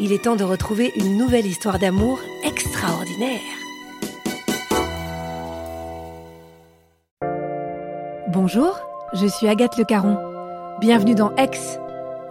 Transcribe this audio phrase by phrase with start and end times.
[0.00, 3.40] il est temps de retrouver une nouvelle histoire d'amour extraordinaire.
[8.28, 8.78] Bonjour,
[9.12, 10.18] je suis Agathe Le Caron.
[10.80, 11.78] Bienvenue dans Ex,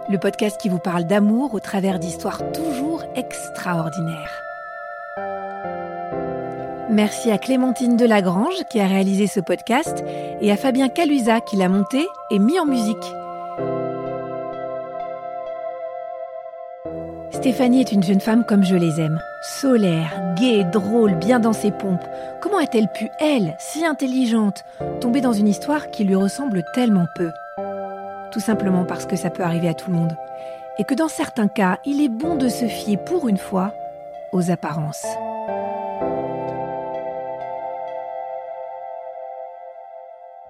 [0.08, 4.42] le podcast qui vous parle d'amour au travers d'histoires toujours extraordinaires.
[6.90, 10.04] Merci à Clémentine Delagrange qui a réalisé ce podcast
[10.40, 13.21] et à Fabien Calusa qui l'a monté et mis en musique.
[17.42, 19.20] Stéphanie est une jeune femme comme je les aime.
[19.42, 22.06] Solaire, gaie, drôle, bien dans ses pompes.
[22.40, 24.62] Comment a-t-elle pu, elle, si intelligente,
[25.00, 27.32] tomber dans une histoire qui lui ressemble tellement peu?
[28.30, 30.16] Tout simplement parce que ça peut arriver à tout le monde.
[30.78, 33.72] Et que dans certains cas, il est bon de se fier pour une fois
[34.32, 35.04] aux apparences.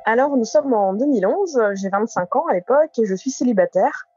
[0.05, 4.09] Alors, nous sommes en 2011, j'ai 25 ans à l'époque et je suis célibataire.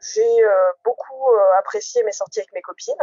[0.00, 2.94] J'ai euh, beaucoup euh, apprécié mes sorties avec mes copines.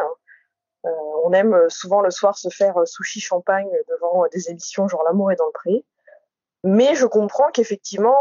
[0.85, 0.89] Euh,
[1.23, 5.35] on aime souvent le soir se faire sushi champagne devant des émissions genre L'amour est
[5.35, 5.85] dans le pré.
[6.63, 8.17] Mais je comprends qu'effectivement,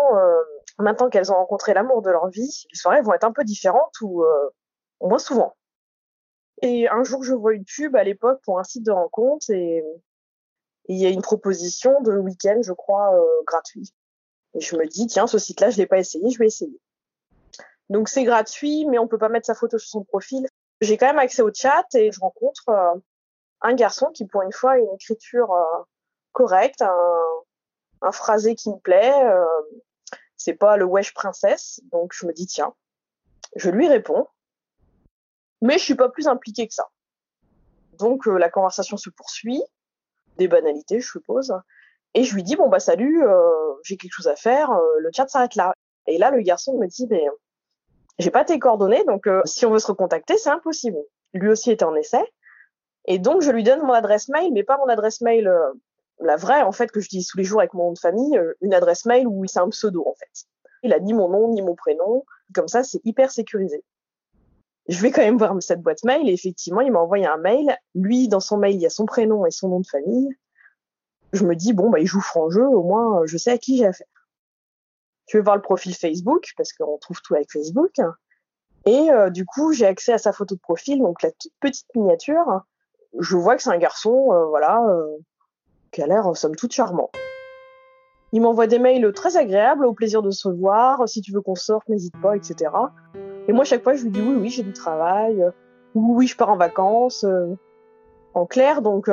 [0.78, 3.98] maintenant qu'elles ont rencontré l'amour de leur vie, les soirées vont être un peu différentes
[4.03, 4.25] ou
[5.00, 5.56] moins souvent.
[6.62, 9.82] Et un jour, je vois une pub à l'époque pour un site de rencontre et
[10.88, 13.10] il y a une proposition de week-end, je crois,
[13.47, 13.93] gratuit.
[14.54, 16.78] Et je me dis, tiens, ce site-là, je l'ai pas essayé, je vais essayer.
[17.88, 20.47] Donc c'est gratuit, mais on peut pas mettre sa photo sur son profil.
[20.80, 22.94] J'ai quand même accès au chat et je rencontre euh,
[23.62, 25.82] un garçon qui, pour une fois, a une écriture euh,
[26.32, 27.19] correcte, un,
[28.02, 29.14] un, phrasé qui me plaît.
[29.25, 29.46] Euh,
[30.36, 32.75] c'est pas le wesh princesse, donc je me dis tiens,
[33.54, 34.28] je lui réponds,
[35.62, 36.88] mais je suis pas plus impliquée que ça.
[37.94, 39.62] Donc la conversation se poursuit,
[40.36, 41.54] des banalités, je suppose,
[42.12, 43.25] et je lui dis bon bah salut,
[43.82, 45.72] j'ai quelque chose à faire, le chat s'arrête là.
[46.06, 47.25] Et là le garçon me dit mais
[48.19, 50.99] j'ai pas tes coordonnées, donc euh, si on veut se recontacter, c'est impossible.
[51.34, 52.25] Lui aussi était en essai.
[53.06, 55.72] Et donc, je lui donne mon adresse mail, mais pas mon adresse mail, euh,
[56.21, 58.37] la vraie, en fait, que je dis tous les jours avec mon nom de famille,
[58.38, 60.47] euh, une adresse mail où c'est un pseudo, en fait.
[60.82, 62.25] Il a ni mon nom, ni mon prénom.
[62.55, 63.84] Comme ça, c'est hyper sécurisé.
[64.88, 67.76] Je vais quand même voir cette boîte mail et effectivement, il m'a envoyé un mail.
[67.94, 70.28] Lui, dans son mail, il y a son prénom et son nom de famille.
[71.32, 73.76] Je me dis, bon, bah, il joue franc jeu, au moins, je sais à qui
[73.76, 74.06] j'ai affaire.
[75.26, 77.92] Je vais voir le profil Facebook parce qu'on trouve tout avec Facebook.
[78.87, 81.88] Et euh, du coup, j'ai accès à sa photo de profil, donc la toute petite
[81.94, 82.60] miniature.
[83.19, 85.16] Je vois que c'est un garçon, euh, voilà, euh,
[85.91, 87.10] qui a l'air somme toute charmant.
[88.32, 91.09] Il m'envoie des mails très agréables, au plaisir de se voir.
[91.09, 92.70] Si tu veux qu'on sorte, n'hésite pas, etc.
[93.49, 95.44] Et moi, chaque fois, je lui dis oui, oui, j'ai du travail.
[95.94, 97.25] Oui, oui, je pars en vacances.
[98.34, 99.08] en clair, donc,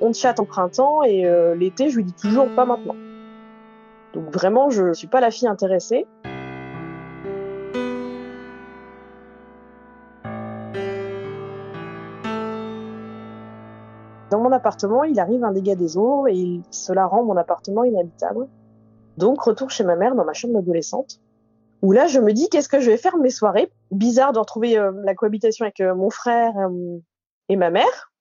[0.00, 1.24] on chatte en printemps et
[1.56, 2.94] l'été, je lui dis toujours pas maintenant.
[4.16, 6.06] Donc vraiment, je ne suis pas la fille intéressée.
[14.30, 18.48] Dans mon appartement, il arrive un dégât des eaux et cela rend mon appartement inhabitable.
[19.18, 21.20] Donc retour chez ma mère dans ma chambre d'adolescente,
[21.82, 23.70] où là je me dis qu'est-ce que je vais faire mes soirées?
[23.90, 26.98] Bizarre de retrouver euh, la cohabitation avec euh, mon frère euh,
[27.50, 28.12] et ma mère.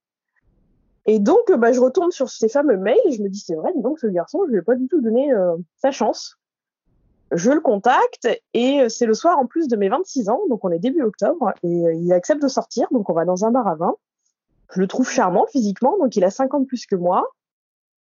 [1.06, 4.00] Et donc, bah, je retourne sur ces fameux mails je me dis, c'est vrai, donc,
[4.00, 6.38] ce garçon, je lui ai pas du tout donné euh, sa chance.
[7.32, 10.72] Je le contacte et c'est le soir en plus de mes 26 ans, donc on
[10.72, 13.76] est début octobre, et il accepte de sortir, donc on va dans un bar à
[13.76, 13.96] vin.
[14.74, 17.28] Je le trouve charmant physiquement, donc il a 5 ans plus que moi.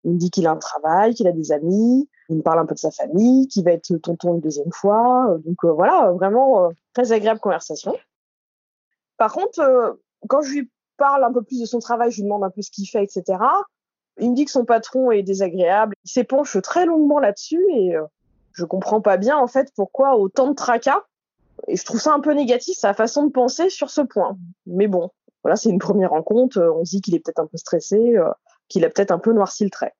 [0.05, 2.67] Il me dit qu'il a un travail, qu'il a des amis, il me parle un
[2.67, 5.37] peu de sa famille, qu'il va être tonton une deuxième fois.
[5.44, 7.94] Donc euh, voilà, vraiment euh, très agréable conversation.
[9.17, 9.93] Par contre, euh,
[10.29, 10.70] quand je lui
[11.00, 13.02] parle un peu plus de son travail, je lui demande un peu ce qu'il fait,
[13.02, 13.38] etc.
[14.19, 15.94] Il me dit que son patron est désagréable.
[16.05, 17.97] Il s'épanche très longuement là-dessus et
[18.52, 21.02] je comprends pas bien en fait pourquoi autant de tracas.
[21.69, 24.37] Et je trouve ça un peu négatif sa façon de penser sur ce point.
[24.67, 25.11] Mais bon,
[25.43, 26.61] voilà, c'est une première rencontre.
[26.61, 28.17] On se dit qu'il est peut-être un peu stressé
[28.70, 29.94] qu'il a peut-être un peu noirci le trait.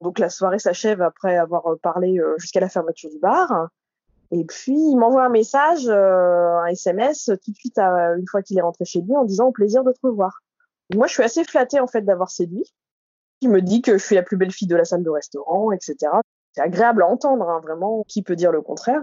[0.00, 3.68] Donc la soirée s'achève après avoir euh, parlé euh, jusqu'à la fermeture du bar.
[4.30, 8.58] Et puis il m'envoie un message, euh, un SMS tout de suite une fois qu'il
[8.58, 10.40] est rentré chez lui en disant au plaisir de te revoir.
[10.94, 12.74] Moi je suis assez flattée en fait d'avoir séduit.
[13.40, 15.72] Il me dit que je suis la plus belle fille de la salle de restaurant,
[15.72, 15.96] etc.
[16.52, 18.04] C'est agréable à entendre, hein, vraiment.
[18.08, 19.02] Qui peut dire le contraire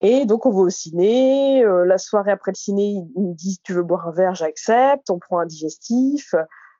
[0.00, 1.62] Et donc on va au ciné.
[1.64, 5.10] la soirée après le ciné, il me dit tu veux boire un verre, j'accepte.
[5.10, 6.34] On prend un digestif.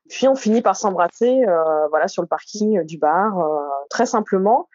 [0.08, 3.58] Puis on finit par s'embrasser, euh, voilà, sur le parking du bar, euh,
[3.90, 4.68] très simplement.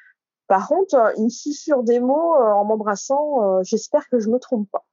[0.52, 3.64] Par contre, euh, il me susurre des mots en m'embrassant.
[3.64, 4.84] J'espère que je me trompe pas.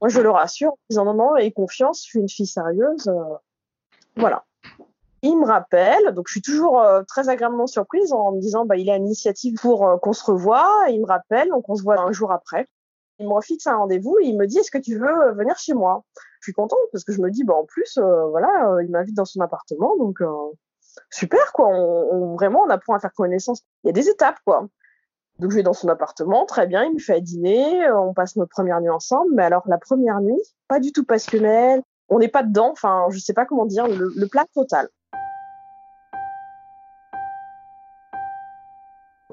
[0.00, 3.08] Moi, je le rassure en disant non, non, aie confiance, je suis une fille sérieuse.
[4.16, 4.44] voilà.
[5.22, 8.88] Il me rappelle, donc je suis toujours très agréablement surprise en me disant bah il
[8.88, 10.68] est à l'initiative pour qu'on se revoie.
[10.88, 12.66] il me rappelle, donc on se voit un jour après.
[13.20, 15.72] Il me refixe un rendez-vous et il me dit est-ce que tu veux venir chez
[15.72, 16.04] moi?
[16.40, 18.90] Je suis contente parce que je me dis bah en plus euh, voilà euh, il
[18.90, 20.32] m'invite dans son appartement donc euh,
[21.10, 21.70] super quoi.
[22.34, 23.62] Vraiment on apprend à faire connaissance.
[23.84, 24.68] Il y a des étapes quoi.
[25.38, 28.50] Donc je vais dans son appartement, très bien, il me fait dîner, on passe notre
[28.50, 29.32] première nuit ensemble.
[29.34, 32.70] Mais alors la première nuit, pas du tout passionnelle, on n'est pas dedans.
[32.72, 34.88] Enfin je sais pas comment dire, le, le plat total.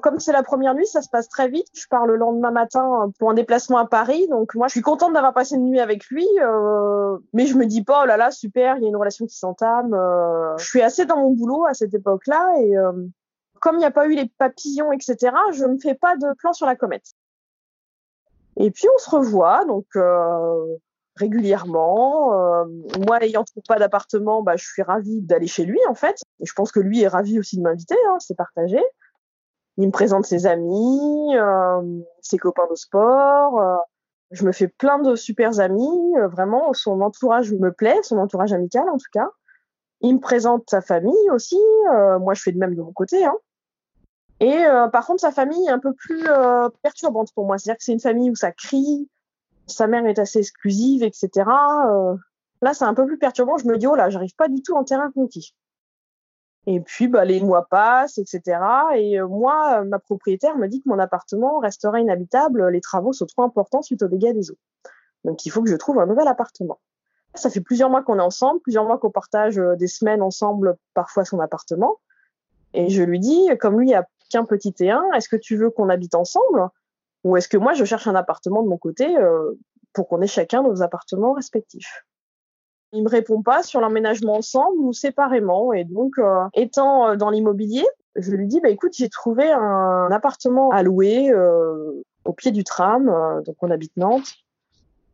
[0.04, 1.66] comme c'est la première nuit, ça se passe très vite.
[1.72, 4.28] Je pars le lendemain matin pour un déplacement à Paris.
[4.28, 6.28] Donc moi, je suis contente d'avoir passé une nuit avec lui.
[6.42, 9.24] Euh, mais je me dis pas, oh là là, super, il y a une relation
[9.24, 9.94] qui s'entame.
[9.94, 12.52] Euh, je suis assez dans mon boulot à cette époque-là.
[12.60, 12.92] Et euh,
[13.64, 15.16] comme il n'y a pas eu les papillons, etc.,
[15.52, 17.14] je ne fais pas de plan sur la comète.
[18.58, 19.86] Et puis on se revoit, donc
[21.16, 22.66] régulièrement.
[23.06, 26.20] moi, ayant pas d'appartement, bah, je suis ravie d'aller chez lui, en fait.
[26.40, 28.80] Et je pense que lui est ravi aussi de m'inviter, hein, c'est partagé.
[29.76, 33.60] Il me présente ses amis, euh, ses copains de sport.
[33.60, 33.76] Euh,
[34.30, 36.16] je me fais plein de super amis.
[36.18, 39.30] Euh, vraiment, son entourage me plaît, son entourage amical en tout cas.
[40.00, 41.58] Il me présente sa famille aussi.
[42.20, 43.24] moi, je fais de même de mon côté.
[43.24, 43.34] Hein.
[44.40, 46.26] Et par contre, sa famille est un peu plus
[46.82, 47.56] perturbante pour moi.
[47.56, 49.08] C'est-à-dire que c'est une famille où ça crie,
[49.66, 51.30] sa mère est assez exclusive, etc.
[52.60, 53.56] là, c'est un peu plus perturbant.
[53.58, 55.54] Je me dis, oh là, j'arrive pas du tout en terrain conquis.
[56.66, 58.58] Et puis, bah, les mois passent, etc.
[58.96, 62.68] Et euh, moi, euh, ma propriétaire me dit que mon appartement restera inhabitable.
[62.70, 64.58] Les travaux sont trop importants suite aux dégâts des eaux.
[65.24, 66.78] Donc, il faut que je trouve un nouvel appartement.
[67.34, 70.76] Ça fait plusieurs mois qu'on est ensemble, plusieurs mois qu'on partage euh, des semaines ensemble,
[70.94, 71.98] parfois son appartement.
[72.72, 75.88] Et je lui dis, comme lui a qu'un petit T1, est-ce que tu veux qu'on
[75.88, 76.68] habite ensemble
[77.24, 79.08] Ou est-ce que moi, je cherche un appartement de mon côté
[79.92, 82.04] pour qu'on ait chacun nos appartements respectifs?
[82.94, 85.72] Il me répond pas sur l'emménagement ensemble ou séparément.
[85.72, 87.84] Et donc, euh, étant euh, dans l'immobilier,
[88.14, 92.62] je lui dis, bah écoute, j'ai trouvé un appartement à louer euh, au pied du
[92.62, 93.06] tram,
[93.44, 94.34] donc on habite Nantes.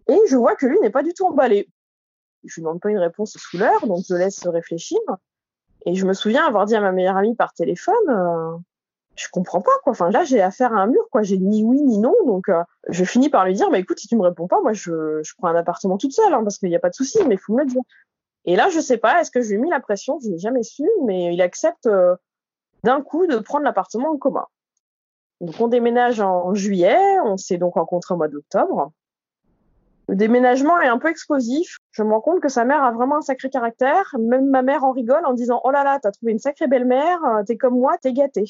[0.08, 1.70] Et je vois que lui n'est pas du tout emballé.
[2.44, 4.98] Je lui demande pas une réponse sous l'heure, donc je laisse réfléchir.
[5.86, 8.62] Et je me souviens avoir dit à ma meilleure amie par téléphone,
[9.16, 9.92] je comprends pas quoi.
[9.92, 11.22] Enfin là j'ai affaire à un mur quoi.
[11.22, 14.08] J'ai ni oui ni non donc euh, je finis par lui dire bah écoute si
[14.08, 16.76] tu me réponds pas moi je, prends un appartement toute seule hein, parce qu'il n'y
[16.76, 17.82] a pas de souci mais faut me le dire.
[18.44, 20.18] Et là je sais pas est-ce que je lui ai mis la pression?
[20.22, 22.16] Je n'ai jamais su mais il accepte euh,
[22.84, 24.46] d'un coup de prendre l'appartement en commun.
[25.40, 28.92] Donc on déménage en juillet, on s'est donc rencontrés au mois d'octobre.
[30.10, 31.78] Le déménagement est un peu explosif.
[31.92, 34.12] Je me rends compte que sa mère a vraiment un sacré caractère.
[34.18, 37.24] Même ma mère en rigole en disant Oh là là, t'as trouvé une sacrée belle-mère,
[37.24, 38.46] euh, t'es comme moi, t'es gâtée.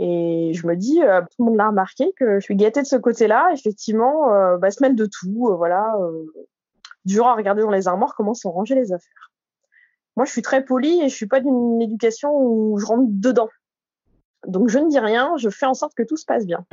[0.00, 2.86] Et je me dis, euh, tout le monde l'a remarqué, que je suis gâtée de
[2.86, 3.50] ce côté-là.
[3.52, 5.48] Effectivement, euh, bah, se mêle de tout.
[5.50, 5.92] Euh, voilà,
[7.04, 9.32] du genre à regarder dans les armoires comment sont rangées les affaires.
[10.16, 13.48] Moi, je suis très polie et je suis pas d'une éducation où je rentre dedans.
[14.46, 15.32] Donc, je ne dis rien.
[15.36, 16.64] Je fais en sorte que tout se passe bien.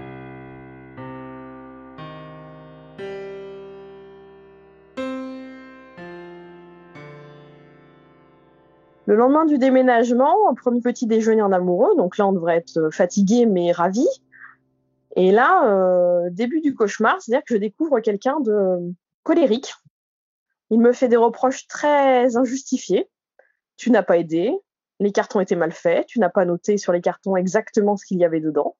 [9.08, 11.96] Le lendemain du déménagement, un premier petit déjeuner en amoureux.
[11.96, 14.06] Donc là, on devrait être euh, fatigué mais ravi.
[15.16, 18.94] Et là, euh, début du cauchemar, c'est-à-dire que je découvre quelqu'un de
[19.24, 19.74] colérique.
[20.72, 23.10] Il me fait des reproches très injustifiés.
[23.78, 24.54] Tu n'as pas aidé,
[25.00, 28.18] les cartons étaient mal faits, tu n'as pas noté sur les cartons exactement ce qu'il
[28.18, 28.76] y avait dedans.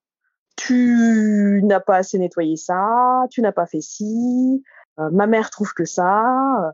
[0.56, 4.64] tu n'as pas assez nettoyé ça, tu n'as pas fait ci,
[5.00, 6.74] euh, ma mère trouve que ça.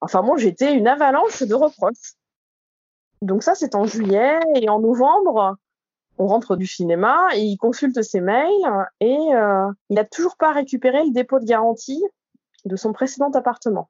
[0.00, 2.14] Enfin bon, j'étais une avalanche de reproches.
[3.22, 5.56] Donc ça, c'est en juillet et en novembre,
[6.18, 10.52] on rentre du cinéma et il consulte ses mails et euh, il n'a toujours pas
[10.52, 12.02] récupéré le dépôt de garantie
[12.64, 13.88] de son précédent appartement.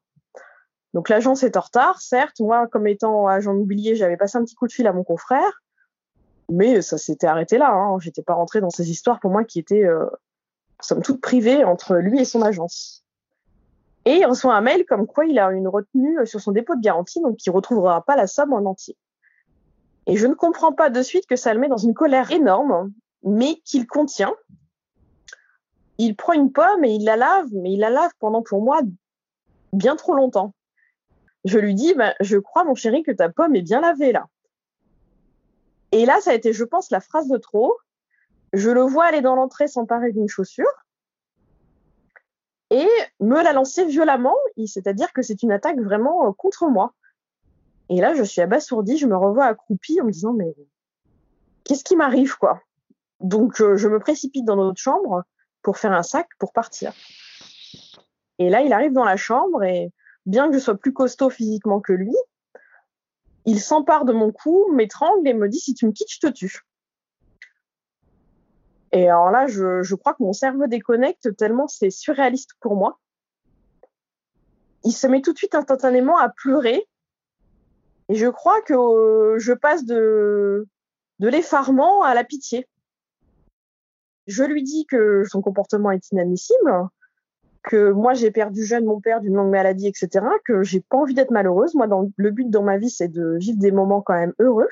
[0.94, 2.40] Donc l'agence est en retard, certes.
[2.40, 5.62] Moi, comme étant agent immobilier, j'avais passé un petit coup de fil à mon confrère,
[6.48, 7.70] mais ça s'était arrêté là.
[7.72, 7.98] Hein.
[8.00, 10.06] J'étais pas rentrée dans ces histoires pour moi qui étaient, euh,
[10.80, 13.04] somme toute, privées entre lui et son agence.
[14.04, 16.80] Et il reçoit un mail comme quoi il a une retenue sur son dépôt de
[16.80, 18.96] garantie, donc il retrouvera pas la somme en entier.
[20.10, 22.92] Et je ne comprends pas de suite que ça le met dans une colère énorme,
[23.22, 24.34] mais qu'il contient.
[25.98, 28.80] Il prend une pomme et il la lave, mais il la lave pendant pour moi
[29.72, 30.52] bien trop longtemps.
[31.44, 34.26] Je lui dis, bah, je crois mon chéri que ta pomme est bien lavée là.
[35.92, 37.76] Et là, ça a été, je pense, la phrase de trop.
[38.52, 40.66] Je le vois aller dans l'entrée s'emparer d'une chaussure
[42.70, 42.88] et
[43.20, 44.34] me la lancer violemment,
[44.66, 46.94] c'est-à-dire que c'est une attaque vraiment euh, contre moi.
[47.90, 50.54] Et là, je suis abasourdie, je me revois accroupie en me disant, mais
[51.64, 52.62] qu'est-ce qui m'arrive, quoi?
[53.18, 55.24] Donc, euh, je me précipite dans notre chambre
[55.60, 56.92] pour faire un sac pour partir.
[58.38, 59.92] Et là, il arrive dans la chambre et
[60.24, 62.14] bien que je sois plus costaud physiquement que lui,
[63.44, 66.28] il s'empare de mon cou, m'étrangle et me dit, si tu me quittes, je te
[66.28, 66.60] tue.
[68.92, 73.00] Et alors là, je, je crois que mon cerveau déconnecte tellement c'est surréaliste pour moi.
[74.84, 76.88] Il se met tout de suite instantanément à pleurer
[78.10, 80.66] et je crois que euh, je passe de,
[81.20, 82.66] l'effarement à la pitié.
[84.26, 86.88] Je lui dis que son comportement est inadmissible,
[87.62, 91.14] que moi j'ai perdu jeune mon père d'une longue maladie, etc., que j'ai pas envie
[91.14, 91.74] d'être malheureuse.
[91.76, 91.86] Moi,
[92.16, 94.68] le but dans ma vie, c'est de vivre des moments quand même heureux.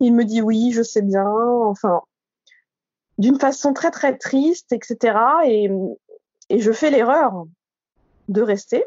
[0.00, 2.02] Il me dit oui, je sais bien, enfin,
[3.18, 5.16] d'une façon très très triste, etc.
[5.46, 5.70] Et,
[6.48, 7.46] et je fais l'erreur
[8.28, 8.84] de rester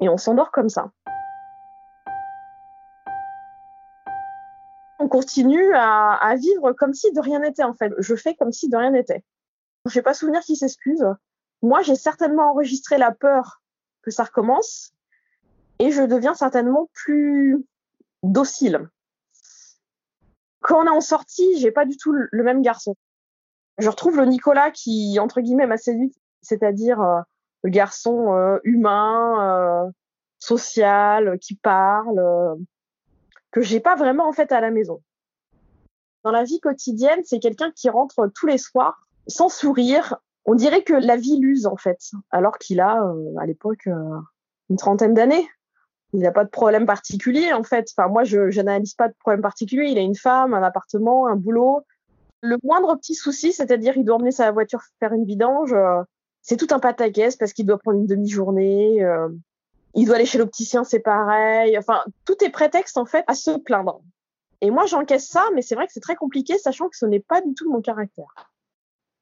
[0.00, 0.92] et on s'endort comme ça.
[5.08, 7.92] On continue à, vivre comme si de rien n'était en fait.
[7.98, 9.24] Je fais comme si de rien n'était.
[9.86, 11.04] Je n'ai pas souvenir qui s'excuse.
[11.62, 13.62] Moi, j'ai certainement enregistré la peur
[14.02, 14.92] que ça recommence
[15.78, 17.64] et je deviens certainement plus
[18.22, 18.88] docile.
[20.60, 22.94] Quand on est en sortie, j'ai pas du tout le même garçon.
[23.78, 27.20] Je retrouve le Nicolas qui, entre guillemets, m'a séduite, c'est-à-dire euh,
[27.62, 29.90] le garçon euh, humain, euh,
[30.38, 32.20] social, qui parle,
[33.50, 35.02] que j'ai pas vraiment en fait à la maison.
[36.24, 40.16] Dans la vie quotidienne, c'est quelqu'un qui rentre tous les soirs sans sourire.
[40.44, 41.98] On dirait que la vie l'use en fait,
[42.30, 44.18] alors qu'il a euh, à l'époque euh,
[44.70, 45.46] une trentaine d'années.
[46.14, 47.88] Il n'a pas de problème particulier en fait.
[47.94, 49.90] Enfin moi, je n'analyse pas de problème particulier.
[49.90, 51.82] Il a une femme, un appartement, un boulot.
[52.40, 56.02] Le moindre petit souci, c'est-à-dire il doit emmener sa voiture faire une vidange, euh,
[56.40, 59.04] c'est tout un pataquès parce qu'il doit prendre une demi-journée
[59.94, 61.76] il doit aller chez l'opticien, c'est pareil.
[61.78, 64.00] Enfin, tout est prétexte en fait à se plaindre.
[64.60, 67.20] Et moi, j'encaisse ça, mais c'est vrai que c'est très compliqué, sachant que ce n'est
[67.20, 68.52] pas du tout mon caractère.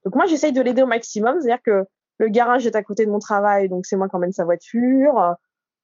[0.04, 1.85] Donc moi, j'essaye de l'aider au maximum, c'est-à-dire que
[2.18, 5.35] le garage est à côté de mon travail, donc c'est moi qui emmène sa voiture.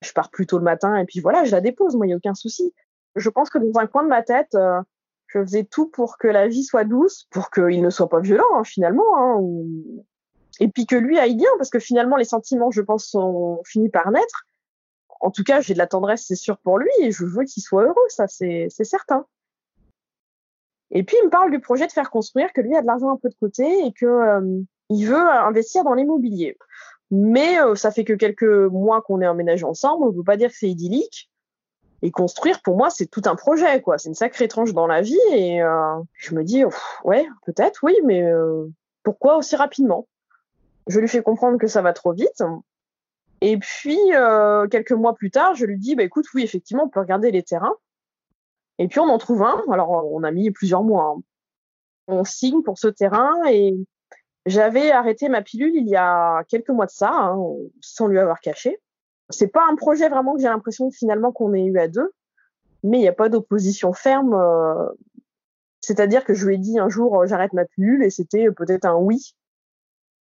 [0.00, 1.94] Je pars plus tôt le matin et puis voilà, je la dépose.
[1.96, 2.72] Moi, il n'y a aucun souci.
[3.14, 4.80] Je pense que dans un coin de ma tête, euh,
[5.26, 8.44] je faisais tout pour que la vie soit douce, pour qu'il ne soit pas violent
[8.54, 9.42] hein, finalement, hein,
[10.60, 13.90] et puis que lui aille bien, parce que finalement les sentiments, je pense, sont finis
[13.90, 14.46] par naître
[15.22, 17.62] en tout cas, j'ai de la tendresse, c'est sûr, pour lui, et je veux qu'il
[17.62, 19.24] soit heureux, ça, c'est certain.
[20.90, 23.10] Et puis, il me parle du projet de faire construire, que lui a de l'argent
[23.10, 26.58] un peu de côté et que euh, veut investir dans l'immobilier.
[27.12, 30.36] Mais euh, ça fait que quelques mois qu'on est emménagé ensemble, on ne peut pas
[30.36, 31.30] dire que c'est idyllique.
[32.02, 33.96] Et construire, pour moi, c'est tout un projet, quoi.
[33.98, 35.20] C'est une sacrée tranche dans la vie.
[35.30, 36.64] Et euh, je me dis,
[37.04, 38.28] ouais, peut-être, oui, mais
[39.04, 40.08] pourquoi aussi rapidement?
[40.88, 42.42] Je lui fais comprendre que ça va trop vite.
[43.44, 46.88] Et puis, euh, quelques mois plus tard, je lui dis, bah, écoute, oui, effectivement, on
[46.88, 47.74] peut regarder les terrains.
[48.78, 49.64] Et puis, on en trouve un.
[49.72, 51.16] Alors, on a mis plusieurs mois.
[51.16, 51.22] Hein.
[52.06, 53.74] On signe pour ce terrain et
[54.46, 57.36] j'avais arrêté ma pilule il y a quelques mois de ça, hein,
[57.80, 58.80] sans lui avoir caché.
[59.28, 62.12] C'est pas un projet vraiment que j'ai l'impression finalement qu'on ait eu à deux,
[62.84, 64.34] mais il n'y a pas d'opposition ferme.
[64.34, 64.88] Euh,
[65.80, 68.84] c'est-à-dire que je lui ai dit un jour, euh, j'arrête ma pilule et c'était peut-être
[68.84, 69.34] un oui.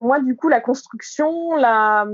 [0.00, 2.06] Moi, du coup, la construction, la,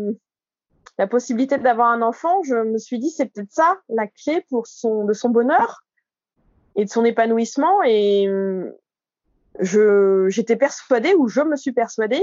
[0.98, 4.66] la possibilité d'avoir un enfant, je me suis dit c'est peut-être ça la clé pour
[4.66, 5.84] son de son bonheur
[6.74, 8.28] et de son épanouissement et
[9.60, 12.22] je j'étais persuadée ou je me suis persuadée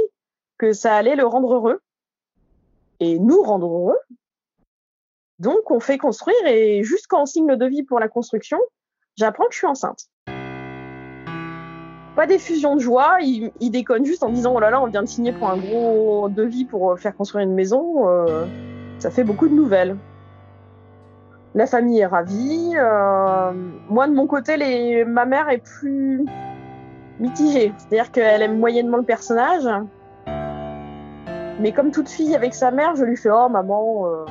[0.58, 1.82] que ça allait le rendre heureux
[3.00, 4.00] et nous rendre heureux.
[5.40, 8.60] Donc on fait construire et on signe le devis pour la construction,
[9.18, 10.08] j'apprends que je suis enceinte.
[12.16, 13.18] Pas d'effusion de joie.
[13.22, 16.30] Ils, déconnent juste en disant oh là là, on vient de signer pour un gros
[16.30, 18.08] devis pour faire construire une maison.
[18.08, 18.46] Euh,
[19.00, 19.98] ça fait beaucoup de nouvelles.
[21.56, 22.72] La famille est ravie.
[22.76, 23.52] Euh,
[23.90, 26.26] moi, de mon côté, ma mère est plus
[27.20, 27.72] mitigée.
[27.78, 29.68] C'est-à-dire qu'elle aime moyennement le personnage.
[31.60, 34.26] Mais comme toute fille avec sa mère, je lui fais Oh maman, euh,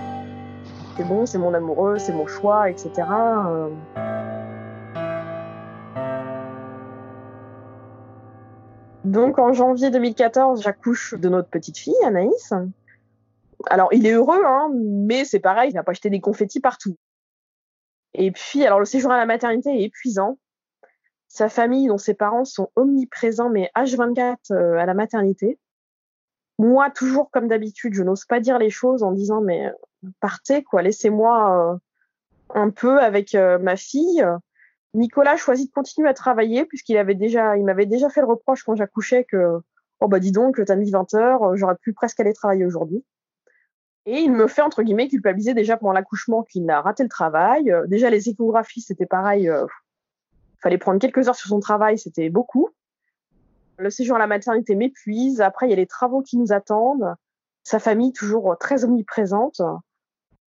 [0.96, 3.04] c'est bon, c'est mon amoureux, c'est mon choix, etc.
[9.04, 12.52] Donc en janvier 2014, j'accouche de notre petite fille, Anaïs.
[13.68, 16.96] Alors il est heureux, hein, mais c'est pareil, il n'a pas acheté des confettis partout.
[18.14, 20.38] Et puis, alors le séjour à la maternité est épuisant.
[21.28, 25.58] Sa famille, dont ses parents sont omniprésents, mais H24 euh, à la maternité.
[26.58, 30.62] Moi, toujours comme d'habitude, je n'ose pas dire les choses en disant mais euh, partez
[30.62, 31.78] quoi, laissez-moi euh,
[32.54, 34.24] un peu avec ma fille.
[34.94, 38.62] Nicolas choisit de continuer à travailler puisqu'il avait déjà, il m'avait déjà fait le reproche
[38.62, 39.60] quand j'accouchais que,
[40.00, 43.04] oh bah dis donc, t'as mis 20 heures, j'aurais pu presque aller travailler aujourd'hui.
[44.04, 47.72] Et il me fait, entre guillemets, culpabiliser déjà pendant l'accouchement qu'il a raté le travail.
[47.86, 49.48] déjà, les échographies, c'était pareil.
[49.48, 49.64] Euh,
[50.60, 52.68] fallait prendre quelques heures sur son travail, c'était beaucoup.
[53.78, 55.40] Le séjour à la maternité m'épuise.
[55.40, 57.14] Après, il y a les travaux qui nous attendent.
[57.62, 59.60] Sa famille, toujours très omniprésente.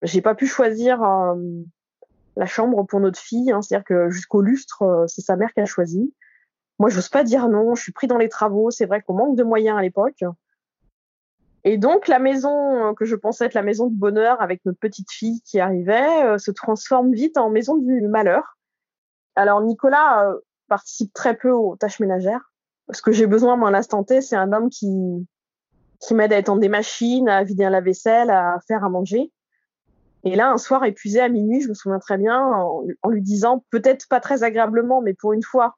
[0.01, 1.35] J'ai pas pu choisir euh,
[2.35, 3.51] la chambre pour notre fille.
[3.51, 3.61] Hein.
[3.61, 6.13] C'est-à-dire que jusqu'au lustre, euh, c'est sa mère qui a choisi.
[6.79, 7.75] Moi, je n'ose pas dire non.
[7.75, 8.71] Je suis pris dans les travaux.
[8.71, 10.23] C'est vrai qu'on manque de moyens à l'époque.
[11.63, 14.79] Et donc, la maison euh, que je pensais être la maison du bonheur avec notre
[14.79, 18.57] petite fille qui arrivait euh, se transforme vite en maison du malheur.
[19.35, 20.33] Alors, Nicolas
[20.67, 22.51] participe très peu aux tâches ménagères.
[22.91, 25.27] Ce que j'ai besoin, moi, à l'instant T, c'est un homme qui,
[25.99, 29.31] qui m'aide à étendre des machines, à vider un lave-vaisselle, à faire à manger.
[30.25, 33.63] Et là, un soir épuisé à minuit, je me souviens très bien, en, lui disant,
[33.69, 35.77] peut-être pas très agréablement, mais pour une fois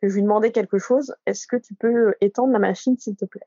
[0.00, 3.24] que je lui demandais quelque chose, est-ce que tu peux étendre la machine, s'il te
[3.24, 3.46] plaît?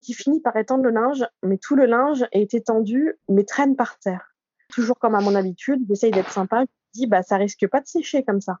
[0.00, 3.98] Qui finit par étendre le linge, mais tout le linge est étendu, mais traîne par
[3.98, 4.36] terre.
[4.68, 7.88] Toujours comme à mon habitude, j'essaye d'être sympa, je dis, bah, ça risque pas de
[7.88, 8.58] sécher comme ça.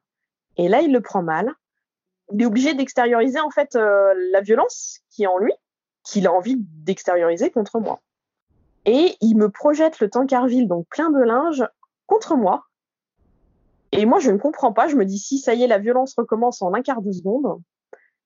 [0.56, 1.52] Et là, il le prend mal.
[2.32, 5.52] Il est obligé d'extérioriser, en fait, euh, la violence qui est en lui,
[6.02, 8.00] qu'il a envie d'extérioriser contre moi.
[8.86, 11.64] Et il me projette le tankerville, donc plein de linge,
[12.06, 12.64] contre moi.
[13.92, 14.88] Et moi, je ne comprends pas.
[14.88, 17.60] Je me dis, si ça y est, la violence recommence en un quart de seconde.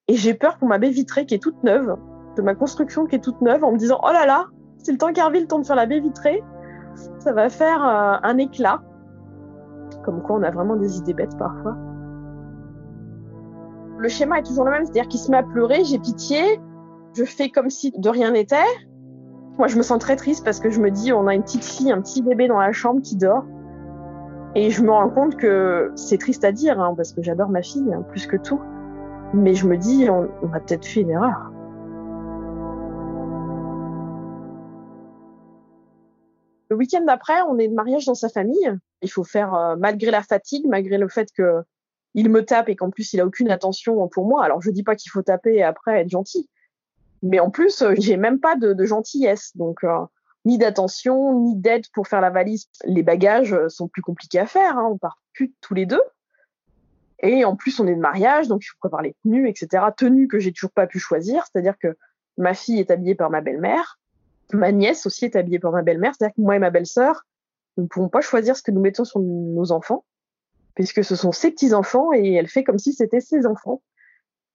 [0.09, 1.97] Et j'ai peur pour ma baie vitrée qui est toute neuve,
[2.37, 4.47] de ma construction qui est toute neuve, en me disant, oh là là,
[4.79, 6.43] si le tankerville tombe sur la baie vitrée,
[7.19, 8.83] ça va faire euh, un éclat.
[10.05, 11.77] Comme quoi, on a vraiment des idées bêtes parfois.
[13.99, 16.61] Le schéma est toujours le même, c'est-à-dire qu'il se met à pleurer, j'ai pitié,
[17.15, 18.57] je fais comme si de rien n'était,
[19.59, 21.65] moi, je me sens très triste parce que je me dis, on a une petite
[21.65, 23.45] fille, un petit bébé dans la chambre qui dort.
[24.55, 27.61] Et je me rends compte que c'est triste à dire, hein, parce que j'adore ma
[27.61, 28.61] fille, hein, plus que tout.
[29.35, 31.51] Mais je me dis, on, a peut-être fait une erreur.
[36.71, 38.73] Le week-end d'après, on est de mariage dans sa famille.
[39.03, 41.63] Il faut faire, euh, malgré la fatigue, malgré le fait que
[42.15, 44.45] il me tape et qu'en plus il a aucune attention pour moi.
[44.45, 46.49] Alors je dis pas qu'il faut taper et après être gentil,
[47.23, 50.05] mais en plus, euh, j'ai même pas de, de gentillesse, donc euh,
[50.45, 52.69] ni d'attention, ni d'aide pour faire la valise.
[52.85, 56.03] Les bagages euh, sont plus compliqués à faire, hein, on part plus tous les deux.
[57.21, 59.85] Et en plus, on est de mariage, donc il faut préparer les tenues, etc.
[59.97, 61.97] Tenues que j'ai toujours pas pu choisir, c'est-à-dire que
[62.37, 63.99] ma fille est habillée par ma belle-mère,
[64.53, 67.25] ma nièce aussi est habillée par ma belle-mère, c'est-à-dire que moi et ma belle-sœur,
[67.77, 70.05] nous ne pouvons pas choisir ce que nous mettons sur nos enfants,
[70.75, 73.83] puisque ce sont ses petits-enfants et elle fait comme si c'était ses enfants.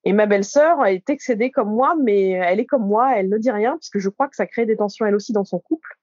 [0.05, 3.51] Et ma belle-sœur est excédée comme moi, mais elle est comme moi, elle ne dit
[3.51, 5.97] rien, puisque je crois que ça crée des tensions elle aussi dans son couple.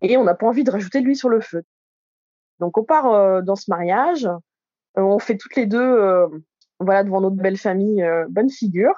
[0.00, 1.64] Et on n'a pas envie de rajouter de l'huile sur le feu.
[2.60, 6.28] Donc on part euh, dans ce mariage, euh, on fait toutes les deux, euh,
[6.78, 8.94] voilà, devant notre belle famille, bonne figure.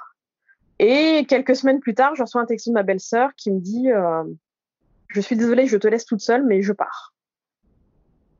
[0.77, 3.89] Et quelques semaines plus tard, je reçois un texto de ma belle-sœur qui me dit
[5.07, 7.13] Je suis désolée, je te laisse toute seule, mais je pars.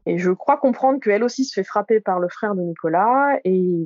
[0.05, 3.85] Et je crois comprendre qu'elle aussi se fait frapper par le frère de Nicolas et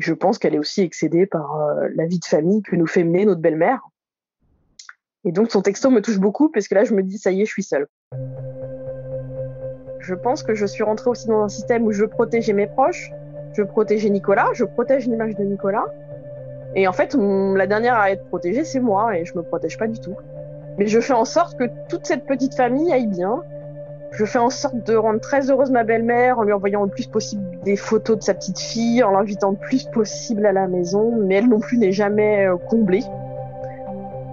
[0.00, 3.04] je pense qu'elle est aussi excédée par euh, la vie de famille que nous fait
[3.04, 3.80] mener notre belle-mère.
[5.24, 7.42] Et donc son texto me touche beaucoup parce que là je me dis ça y
[7.42, 7.86] est, je suis seule.
[9.98, 13.10] Je pense que je suis rentrée aussi dans un système où je protégeais mes proches,
[13.52, 15.86] je protégeais Nicolas, je protège l'image de Nicolas.
[16.74, 19.88] Et en fait, la dernière à être protégée, c'est moi et je me protège pas
[19.88, 20.16] du tout.
[20.78, 23.42] Mais je fais en sorte que toute cette petite famille aille bien,
[24.12, 27.06] je fais en sorte de rendre très heureuse ma belle-mère en lui envoyant le plus
[27.06, 31.16] possible des photos de sa petite fille, en l'invitant le plus possible à la maison,
[31.22, 33.04] mais elle non plus n'est jamais euh, comblée.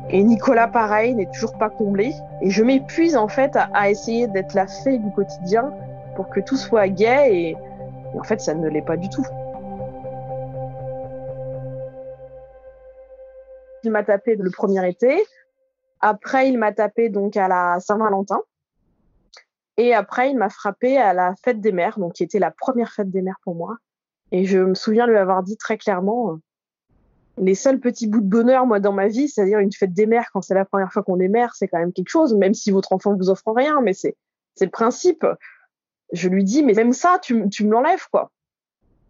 [0.10, 2.14] Et Nicolas, pareil, n'est toujours pas comblé.
[2.42, 5.72] Et je m'épuise en fait à, essayer d'être la fée du quotidien
[6.16, 9.26] pour que tout soit gai et, et en fait ça ne l'est pas du tout.
[13.84, 15.24] Il m'a tapé le premier été.
[16.00, 18.42] Après, il m'a tapé donc à la Saint-Valentin.
[19.78, 22.92] Et après, il m'a frappé à la fête des mères, donc qui était la première
[22.92, 23.78] fête des mères pour moi.
[24.32, 26.36] Et je me souviens lui avoir dit très clairement, euh,
[27.38, 30.30] les seuls petits bouts de bonheur, moi, dans ma vie, c'est-à-dire une fête des mères,
[30.34, 32.72] quand c'est la première fois qu'on est mère, c'est quand même quelque chose, même si
[32.72, 34.16] votre enfant vous offre rien, mais c'est,
[34.56, 35.26] c'est le principe.
[36.12, 38.32] Je lui dis, mais même ça, tu, tu me l'enlèves, quoi.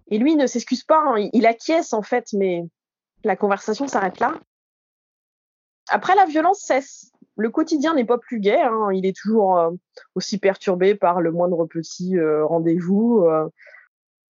[0.10, 1.30] Et lui, ne s'excuse pas, hein.
[1.32, 2.66] il acquiesce, en fait, mais
[3.24, 4.34] la conversation s'arrête là.
[5.90, 8.62] Après, la violence cesse le quotidien n'est pas plus gai.
[8.62, 8.90] Hein.
[8.94, 9.72] Il est toujours euh,
[10.16, 13.26] aussi perturbé par le moindre petit euh, rendez-vous.
[13.28, 13.48] Euh.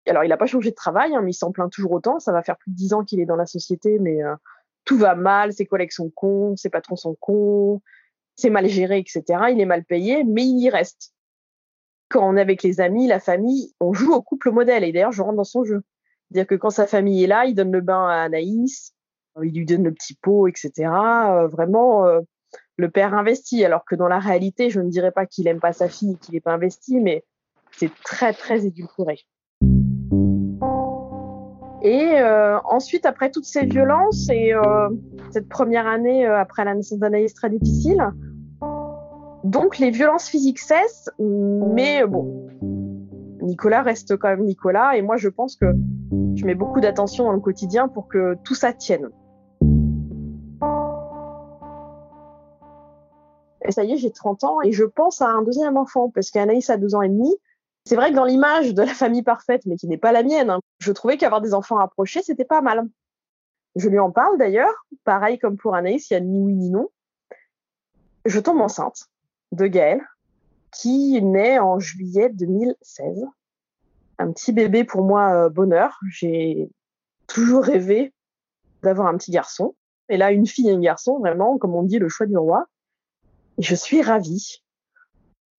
[0.07, 2.19] Alors, il n'a pas changé de travail, hein, mais il s'en plaint toujours autant.
[2.19, 4.19] Ça va faire plus de dix ans qu'il est dans la société, mais
[4.85, 5.53] tout va mal.
[5.53, 7.81] Ses collègues sont cons, ses patrons sont cons,
[8.37, 9.23] c'est mal géré, etc.
[9.51, 11.13] Il est mal payé, mais il y reste.
[12.09, 14.85] Quand on est avec les amis, la famille, on joue au couple modèle.
[14.85, 15.83] Et d'ailleurs, je rentre dans son jeu.
[16.31, 18.95] C'est-à-dire que quand sa famille est là, il donne le bain à Anaïs,
[19.43, 20.89] il lui donne le petit pot, etc.
[21.51, 22.07] vraiment,
[22.77, 25.73] le père investit, alors que dans la réalité, je ne dirais pas qu'il aime pas
[25.73, 27.25] sa fille, qu'il n'est pas investi, mais
[27.73, 29.19] c'est très très édulcoré.
[31.83, 34.89] Et euh, ensuite, après toutes ces violences et euh,
[35.31, 38.03] cette première année euh, après la naissance d'Anaïs très difficile,
[39.45, 42.49] donc les violences physiques cessent, mais bon,
[43.41, 45.67] Nicolas reste quand même Nicolas, et moi je pense que
[46.35, 49.09] je mets beaucoup d'attention dans le quotidien pour que tout ça tienne.
[53.67, 56.31] Et ça y est, j'ai 30 ans et je pense à un deuxième enfant parce
[56.31, 57.35] qu'Anaïs a deux ans et demi.
[57.85, 60.51] C'est vrai que dans l'image de la famille parfaite, mais qui n'est pas la mienne,
[60.51, 62.89] hein, je trouvais qu'avoir des enfants rapprochés, c'était pas mal.
[63.77, 66.71] Je lui en parle d'ailleurs, pareil comme pour Anaïs, il y a ni oui ni
[66.71, 66.89] non.
[68.25, 69.07] Je tombe enceinte
[69.53, 70.01] de Gaël,
[70.73, 73.25] qui naît en juillet 2016.
[74.19, 75.99] Un petit bébé pour moi, euh, bonheur.
[76.11, 76.71] J'ai
[77.27, 78.13] toujours rêvé
[78.83, 79.75] d'avoir un petit garçon.
[80.09, 82.67] Et là, une fille et un garçon, vraiment, comme on dit, le choix du roi
[83.59, 84.63] je suis ravie.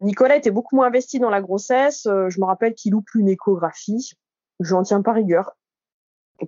[0.01, 2.05] Nicolas était beaucoup moins investi dans la grossesse.
[2.05, 4.13] Euh, je me rappelle qu'il loupe une échographie.
[4.59, 5.57] Je n'en tiens pas rigueur.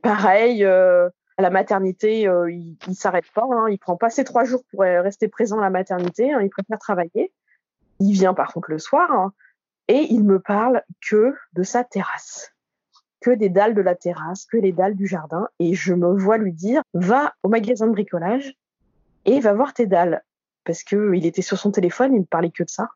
[0.04, 3.48] pareil, euh, à la maternité, euh, il, il s'arrête pas.
[3.50, 3.70] Hein.
[3.70, 6.32] Il prend pas ses trois jours pour rester présent à la maternité.
[6.32, 6.42] Hein.
[6.42, 7.32] Il préfère travailler.
[8.00, 9.34] Il vient par contre le soir hein.
[9.88, 12.54] et il me parle que de sa terrasse,
[13.20, 15.50] que des dalles de la terrasse, que les dalles du jardin.
[15.60, 18.54] Et je me vois lui dire va au magasin de bricolage
[19.26, 20.24] et va voir tes dalles
[20.69, 22.89] parce que il était sur son téléphone, il me parlait que de ça.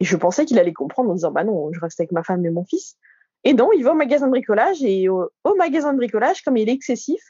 [0.00, 2.44] Et je pensais qu'il allait comprendre en disant bah non, je reste avec ma femme
[2.44, 2.98] et mon fils.
[3.42, 6.68] Et donc il va au magasin de bricolage et au, magasin de bricolage, comme il
[6.68, 7.22] est excessif,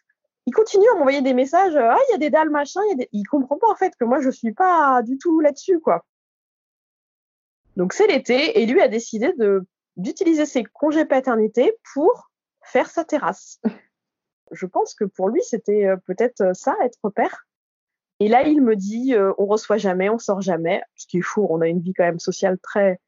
[0.46, 1.76] il continue à m'envoyer des messages.
[1.76, 2.80] Ah il y a des dalles machin,
[3.12, 6.04] il, comprend pas en fait que moi je suis pas du tout là-dessus quoi.
[7.76, 12.28] Donc c'est l'été et lui a décidé de d'utiliser ses congés paternité pour
[12.64, 13.60] faire sa terrasse.
[14.50, 17.45] Je pense que pour lui c'était euh, peut-être ça être père
[18.20, 21.22] et là, il me dit, euh, on reçoit jamais, on sort jamais, ce qui est
[21.22, 21.46] fou.
[21.50, 22.98] On a une vie quand même sociale très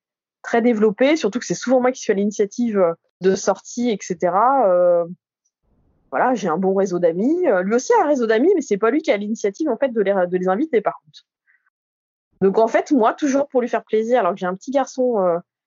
[0.43, 4.33] très développée, surtout que c'est souvent moi qui suis à l'initiative euh, de sortie, etc.
[4.67, 5.05] Euh,
[6.11, 7.47] voilà, j'ai un bon réseau d'amis.
[7.47, 9.77] Euh, lui aussi a un réseau d'amis, mais c'est pas lui qui a l'initiative en
[9.77, 11.27] fait de les de les inviter par contre.
[12.41, 15.17] Donc en fait, moi, toujours pour lui faire plaisir, alors que j'ai un petit garçon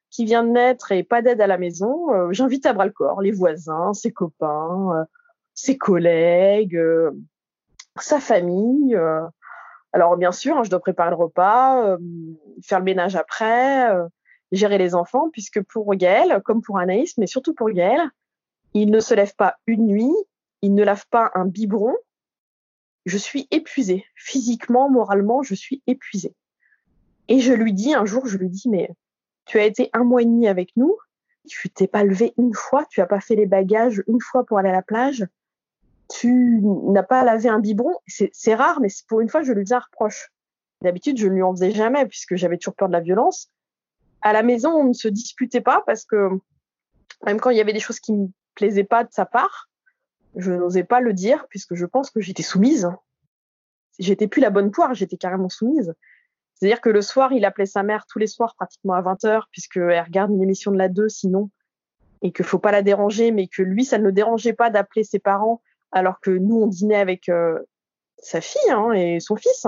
[0.10, 3.22] qui vient de naître et pas d'aide à la maison, j'invite à bras le corps
[3.22, 5.06] les voisins, ses copains,
[5.54, 6.80] ses collègues
[8.00, 8.96] sa famille.
[8.96, 9.22] Euh,
[9.94, 11.98] alors bien sûr, hein, je dois préparer le repas, euh,
[12.64, 14.08] faire le ménage après, euh,
[14.52, 18.02] gérer les enfants, puisque pour Gaël, comme pour Anaïs, mais surtout pour Gaël,
[18.74, 20.16] il ne se lève pas une nuit,
[20.62, 21.96] il ne lave pas un biberon.
[23.06, 26.36] Je suis épuisée, physiquement, moralement, je suis épuisée.
[27.28, 28.90] Et je lui dis un jour, je lui dis, mais
[29.46, 30.98] tu as été un mois et demi avec nous,
[31.48, 34.60] tu t'es pas levé une fois, tu as pas fait les bagages une fois pour
[34.60, 35.26] aller à la plage,
[36.12, 37.96] tu n'as pas lavé un biberon.
[38.08, 40.30] C'est rare, mais pour une fois, je lui faisais un reproche.
[40.82, 43.50] D'habitude, je ne lui en faisais jamais puisque j'avais toujours peur de la violence.
[44.22, 46.30] À la maison, on ne se disputait pas parce que
[47.26, 49.70] même quand il y avait des choses qui me plaisaient pas de sa part,
[50.36, 52.90] je n'osais pas le dire puisque je pense que j'étais soumise.
[54.00, 55.94] J'étais plus la bonne poire, j'étais carrément soumise.
[56.56, 59.48] C'est-à-dire que le soir, il appelait sa mère tous les soirs pratiquement à 20 heures
[59.52, 61.50] puisqu'elle regarde une émission de la 2 sinon
[62.24, 65.04] et que faut pas la déranger, mais que lui, ça ne le dérangeait pas d'appeler
[65.04, 65.62] ses parents
[65.92, 67.60] alors que nous, on dînait avec euh,
[68.18, 69.68] sa fille hein, et son fils,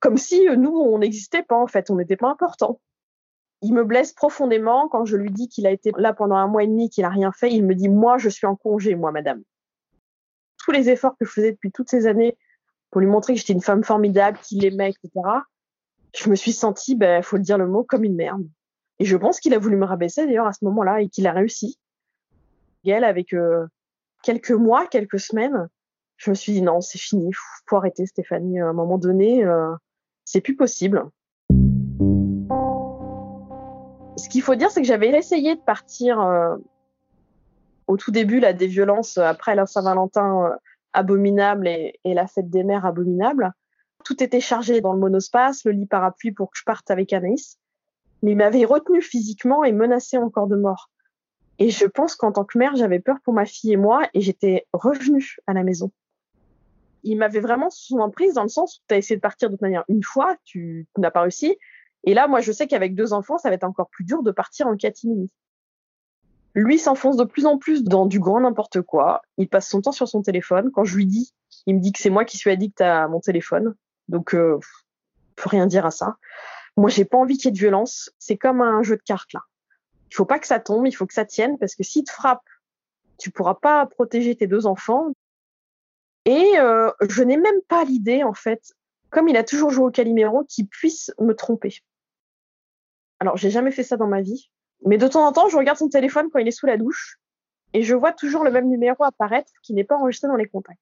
[0.00, 2.80] comme si euh, nous, on n'existait pas en fait, on n'était pas important.
[3.62, 6.64] Il me blesse profondément quand je lui dis qu'il a été là pendant un mois
[6.64, 7.52] et demi, qu'il n'a rien fait.
[7.52, 9.42] Il me dit, moi, je suis en congé, moi, madame.
[10.64, 12.36] Tous les efforts que je faisais depuis toutes ces années
[12.90, 15.10] pour lui montrer que j'étais une femme formidable, qu'il aimait, etc.,
[16.14, 18.46] je me suis sentie, ben, faut le dire le mot, comme une merde.
[18.98, 21.32] Et je pense qu'il a voulu me rabaisser d'ailleurs à ce moment-là et qu'il a
[21.32, 21.78] réussi.
[22.84, 23.66] Gaël, avec euh,
[24.22, 25.68] quelques mois, quelques semaines,
[26.16, 27.30] je me suis dit non, c'est fini,
[27.66, 28.60] faut arrêter Stéphanie.
[28.60, 29.72] À un moment donné, euh,
[30.24, 31.04] c'est plus possible.
[34.16, 36.56] Ce qu'il faut dire, c'est que j'avais essayé de partir euh,
[37.88, 40.56] au tout début là des violences après la Saint-Valentin euh,
[40.92, 43.52] abominable et, et, la fête des mères abominable.
[44.04, 47.58] Tout était chargé dans le monospace, le lit parapluie pour que je parte avec Anaïs.
[48.22, 50.91] Mais il m'avait retenu physiquement et menacé encore de mort.
[51.58, 54.20] Et je pense qu'en tant que mère, j'avais peur pour ma fille et moi et
[54.20, 55.90] j'étais revenue à la maison.
[57.04, 59.54] Il m'avait vraiment sous emprise dans le sens où tu as essayé de partir de
[59.54, 61.56] toute manière une fois, tu, n'as pas réussi.
[62.04, 64.30] Et là, moi, je sais qu'avec deux enfants, ça va être encore plus dur de
[64.30, 65.30] partir en catimini.
[66.54, 69.22] Lui s'enfonce de plus en plus dans du grand n'importe quoi.
[69.38, 70.70] Il passe son temps sur son téléphone.
[70.72, 71.32] Quand je lui dis,
[71.66, 73.74] il me dit que c'est moi qui suis addict à mon téléphone.
[74.08, 74.58] Donc, euh,
[75.44, 76.16] rien dire à ça.
[76.76, 78.10] Moi, j'ai pas envie qu'il y ait de violence.
[78.18, 79.40] C'est comme un jeu de cartes là.
[80.12, 82.12] Il faut pas que ça tombe, il faut que ça tienne parce que s'il te
[82.12, 82.44] frappe,
[83.16, 85.06] tu pourras pas protéger tes deux enfants.
[86.26, 88.74] Et euh, je n'ai même pas l'idée, en fait,
[89.08, 91.78] comme il a toujours joué au Calimero, qu'il puisse me tromper.
[93.20, 94.50] Alors, j'ai jamais fait ça dans ma vie.
[94.84, 97.18] Mais de temps en temps, je regarde son téléphone quand il est sous la douche
[97.72, 100.78] et je vois toujours le même numéro apparaître qui n'est pas enregistré dans les contacts.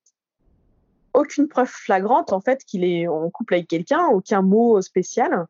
[1.15, 5.47] Aucune preuve flagrante, en fait, qu'il est en couple avec quelqu'un, aucun mot spécial.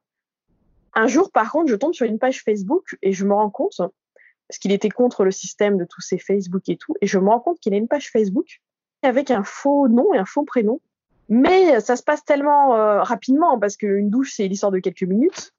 [0.94, 3.78] Un jour, par contre, je tombe sur une page Facebook et je me rends compte,
[3.78, 7.28] parce qu'il était contre le système de tous ces Facebook et tout, et je me
[7.28, 8.60] rends compte qu'il a une page Facebook
[9.02, 10.80] avec un faux nom et un faux prénom.
[11.28, 15.52] Mais ça se passe tellement euh, rapidement parce qu'une douche, c'est l'histoire de quelques minutes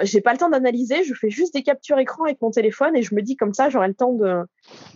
[0.00, 3.02] j'ai pas le temps d'analyser, je fais juste des captures écran avec mon téléphone et
[3.02, 4.16] je me dis comme ça, j'aurai le temps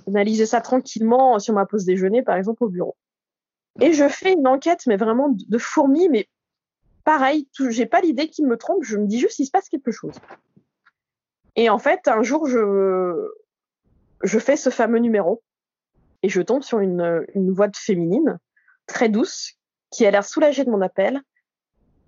[0.07, 2.97] d'analyser ça tranquillement sur ma pause déjeuner, par exemple, au bureau.
[3.81, 6.29] Et je fais une enquête, mais vraiment de fourmi, mais
[7.07, 9.93] pareil, j'ai pas l'idée qu'il me trompe, je me dis juste qu'il se passe quelque
[9.93, 10.17] chose.
[11.55, 15.43] Et en fait, un jour, je, fais ce fameux numéro
[16.23, 18.39] et je tombe sur une, une voix de féminine,
[18.87, 19.55] très douce,
[19.91, 21.23] qui a l'air soulagée de mon appel,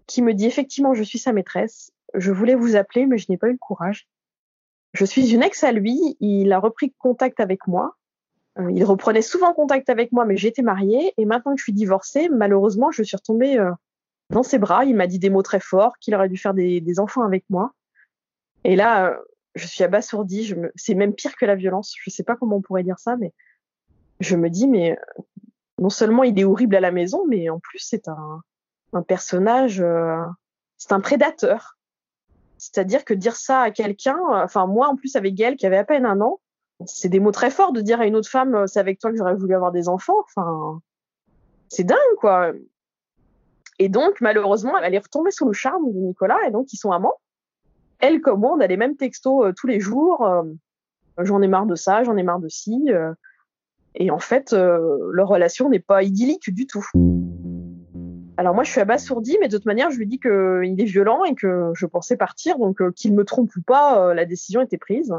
[0.06, 3.37] qui me dit effectivement, je suis sa maîtresse je voulais vous appeler, mais je n'ai
[3.37, 4.08] pas eu le courage.
[4.94, 6.16] Je suis une ex à lui.
[6.20, 7.96] Il a repris contact avec moi.
[8.58, 11.12] Euh, il reprenait souvent contact avec moi, mais j'étais mariée.
[11.18, 13.70] Et maintenant que je suis divorcée, malheureusement, je suis retombée euh,
[14.30, 14.84] dans ses bras.
[14.84, 17.72] Il m'a dit des mots très forts, qu'il aurait dû faire des, enfants avec moi.
[18.64, 19.16] Et là, euh,
[19.54, 20.44] je suis abasourdie.
[20.44, 20.72] Je me...
[20.74, 21.94] C'est même pire que la violence.
[22.00, 23.32] Je ne sais pas comment on pourrait dire ça, mais
[24.20, 24.98] je me dis, mais
[25.78, 28.42] non seulement il est horrible à la maison, mais en plus, c'est un,
[28.92, 29.84] un personnage,
[30.76, 31.78] c'est un prédateur.
[32.58, 35.84] C'est-à-dire que dire ça à quelqu'un, enfin moi en plus avec Gaëlle qui avait à
[35.84, 36.40] peine un an,
[36.86, 39.10] c'est des mots très forts de dire à une autre femme euh, c'est avec toi
[39.10, 40.18] que j'aurais voulu avoir des enfants.
[40.24, 40.80] Enfin,
[41.68, 42.52] c'est dingue quoi.
[43.78, 46.92] Et donc malheureusement elle est retombée sous le charme de Nicolas et donc ils sont
[46.92, 47.20] amants.
[47.98, 50.26] Elle moi on a les mêmes textos euh, tous les jours.
[50.26, 50.42] Euh,
[51.18, 52.90] j'en ai marre de ça, j'en ai marre de ci.
[53.94, 56.86] et en fait leur relation n'est pas idyllique du tout.
[58.38, 61.24] Alors moi, je suis abasourdie, mais de toute manière, je lui dis qu'il est violent
[61.24, 64.60] et que je pensais partir, donc euh, qu'il me trompe ou pas, euh, la décision
[64.62, 65.12] était prise.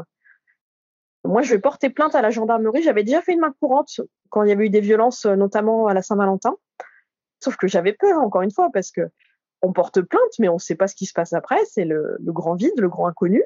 [1.24, 2.82] Moi, je vais porter plainte à la gendarmerie.
[2.82, 5.86] J'avais déjà fait une main courante quand il y avait eu des violences, euh, notamment
[5.86, 6.56] à la Saint-Valentin.
[7.40, 9.02] Sauf que j'avais peur, encore une fois, parce que
[9.62, 11.58] on porte plainte, mais on ne sait pas ce qui se passe après.
[11.66, 13.42] C'est le, grand vide, le grand inconnu.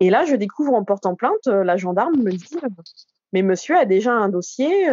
[0.00, 2.58] Et là, je découvre en portant plainte, la gendarme me dit,
[3.32, 4.90] mais monsieur a déjà un dossier,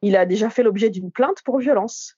[0.00, 2.16] il a déjà fait l'objet d'une plainte pour violence.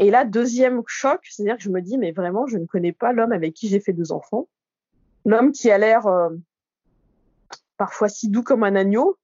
[0.00, 3.12] Et là, deuxième choc, c'est-à-dire que je me dis, mais vraiment, je ne connais pas
[3.12, 4.48] l'homme avec qui j'ai fait deux enfants.
[5.26, 6.30] L'homme qui a l'air euh,
[7.76, 9.18] parfois si doux comme un agneau.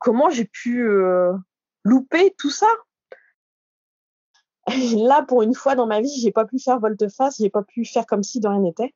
[0.00, 1.32] Comment j'ai pu euh,
[1.84, 2.66] louper tout ça?
[4.96, 7.84] Là, pour une fois dans ma vie, j'ai pas pu faire volte-face, j'ai pas pu
[7.84, 8.94] faire comme si de rien n'était.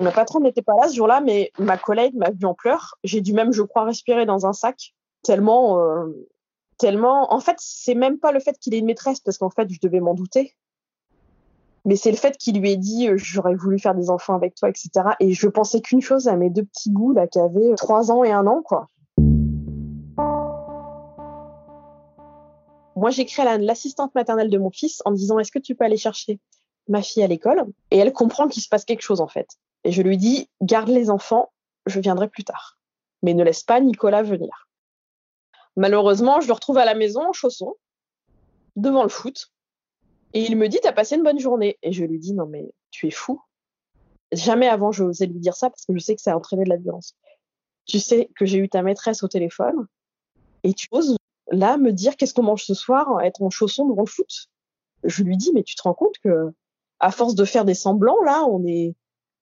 [0.00, 2.96] Ma patronne n'était pas là ce jour-là, mais ma collègue m'a vu en pleurs.
[3.04, 4.92] J'ai dû même, je crois, respirer dans un sac,
[5.22, 6.06] tellement euh,
[6.78, 7.32] tellement.
[7.32, 9.78] En fait, c'est même pas le fait qu'il ait une maîtresse, parce qu'en fait, je
[9.80, 10.56] devais m'en douter.
[11.84, 14.54] Mais c'est le fait qu'il lui ait dit euh, j'aurais voulu faire des enfants avec
[14.54, 14.90] toi, etc.
[15.20, 18.24] Et je pensais qu'une chose à mes deux petits bouts là qui avaient trois ans
[18.24, 18.88] et un an, quoi.
[22.96, 25.96] Moi, j'écris à l'assistante maternelle de mon fils en disant est-ce que tu peux aller
[25.96, 26.38] chercher
[26.88, 27.64] ma fille à l'école?
[27.90, 29.48] Et elle comprend qu'il se passe quelque chose en fait.
[29.84, 31.52] Et je lui dis garde les enfants,
[31.86, 32.78] je viendrai plus tard.
[33.22, 34.68] Mais ne laisse pas Nicolas venir.
[35.76, 37.74] Malheureusement, je le retrouve à la maison en chaussons,
[38.76, 39.50] devant le foot.
[40.32, 41.78] Et il me dit, t'as passé une bonne journée.
[41.82, 43.40] Et je lui dis, non, mais tu es fou.
[44.32, 46.64] Jamais avant, je osais lui dire ça parce que je sais que ça a entraîné
[46.64, 47.16] de la violence.
[47.86, 49.86] Tu sais que j'ai eu ta maîtresse au téléphone
[50.62, 51.16] et tu oses
[51.50, 54.48] là me dire qu'est-ce qu'on mange ce soir, être en chaussons devant le foot.
[55.02, 56.52] Je lui dis, mais tu te rends compte que
[57.00, 58.94] à force de faire des semblants, là, on est,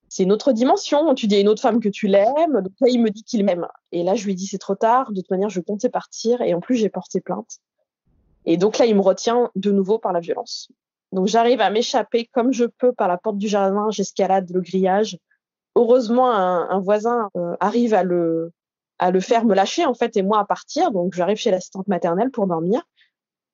[0.08, 1.14] c'est une autre dimension.
[1.14, 2.60] Tu dis à une autre femme que tu l'aimes.
[2.60, 3.66] Donc là, il me dit qu'il m'aime.
[3.92, 5.12] Et là, je lui dis c'est trop tard.
[5.12, 6.40] De toute manière, je comptais partir.
[6.40, 7.58] Et en plus, j'ai porté plainte.
[8.44, 10.68] Et donc là, il me retient de nouveau par la violence.
[11.12, 15.18] Donc j'arrive à m'échapper comme je peux par la porte du jardin, j'escalade le grillage.
[15.76, 18.52] Heureusement, un, voisin euh, arrive à le,
[19.02, 20.92] à le faire me lâcher en fait et moi à partir.
[20.92, 22.82] Donc j'arrive chez l'assistante maternelle pour dormir.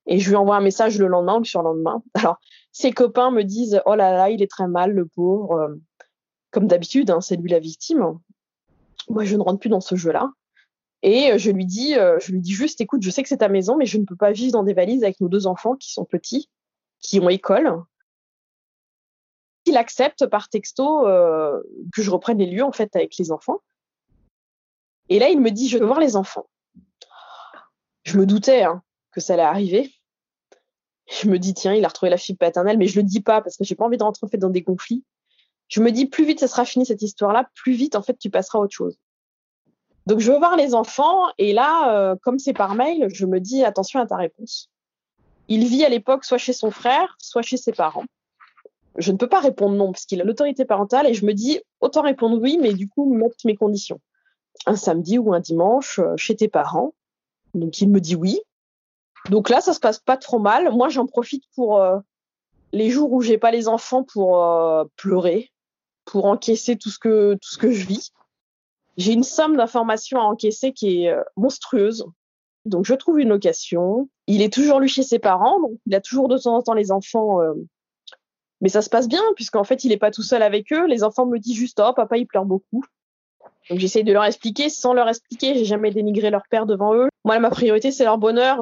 [0.07, 2.03] Et je lui envoie un message le lendemain ou le surlendemain.
[2.15, 2.39] Alors,
[2.71, 5.53] ses copains me disent Oh là là, il est très mal, le pauvre.
[5.53, 5.75] Euh,
[6.51, 8.19] comme d'habitude, hein, c'est lui la victime.
[9.09, 10.31] Moi, je ne rentre plus dans ce jeu-là.
[11.03, 13.39] Et euh, je lui dis, euh, je lui dis juste, écoute, je sais que c'est
[13.39, 15.77] ta maison, mais je ne peux pas vivre dans des valises avec nos deux enfants
[15.77, 16.51] qui sont petits,
[17.01, 17.83] qui ont école.
[19.65, 23.61] Il accepte par texto que je reprenne les lieux en fait avec les enfants.
[25.09, 26.47] Et là, il me dit, je veux voir les enfants.
[28.05, 29.93] Je me doutais hein, que ça allait arriver
[31.09, 33.41] je me dis tiens, il a retrouvé la fibre paternelle, mais je le dis pas
[33.41, 35.05] parce que j'ai pas envie de rentrer dans des conflits.
[35.69, 38.31] Je me dis plus vite ça sera fini cette histoire-là, plus vite en fait tu
[38.31, 38.99] passeras à autre chose.
[40.07, 43.41] Donc je veux voir les enfants et là, euh, comme c'est par mail, je me
[43.41, 44.71] dis attention à ta réponse.
[45.49, 48.05] Il vit à l'époque soit chez son frère, soit chez ses parents.
[48.97, 51.61] Je ne peux pas répondre non parce qu'il a l'autorité parentale et je me dis
[51.81, 54.01] autant répondre oui, mais du coup mettre mes conditions.
[54.67, 56.95] Un samedi ou un dimanche euh, chez tes parents.
[57.55, 58.41] Donc il me dit oui.
[59.31, 60.73] Donc là, ça se passe pas trop mal.
[60.73, 61.99] Moi, j'en profite pour euh,
[62.73, 65.51] les jours où j'ai pas les enfants pour euh, pleurer,
[66.05, 68.13] pour encaisser tout ce que tout ce que je vis.
[68.97, 72.05] J'ai une somme d'informations à encaisser qui est monstrueuse.
[72.65, 74.09] Donc je trouve une location.
[74.27, 76.75] Il est toujours lui chez ses parents, donc il a toujours de temps en temps
[76.75, 77.39] les enfants.
[78.61, 80.87] mais ça se passe bien puisqu'en fait il est pas tout seul avec eux.
[80.87, 82.83] Les enfants me disent juste oh papa il pleure beaucoup.
[83.71, 85.55] Donc j'essaye de leur expliquer sans leur expliquer.
[85.55, 87.09] J'ai jamais dénigré leur père devant eux.
[87.25, 88.61] Moi ma priorité c'est leur bonheur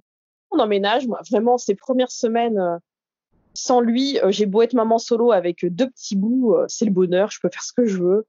[0.51, 1.07] on emménage.
[1.07, 2.77] Moi, vraiment, ces premières semaines, euh,
[3.55, 6.91] sans lui, euh, j'ai beau être maman solo avec deux petits bouts, euh, c'est le
[6.91, 7.31] bonheur.
[7.31, 8.27] Je peux faire ce que je veux.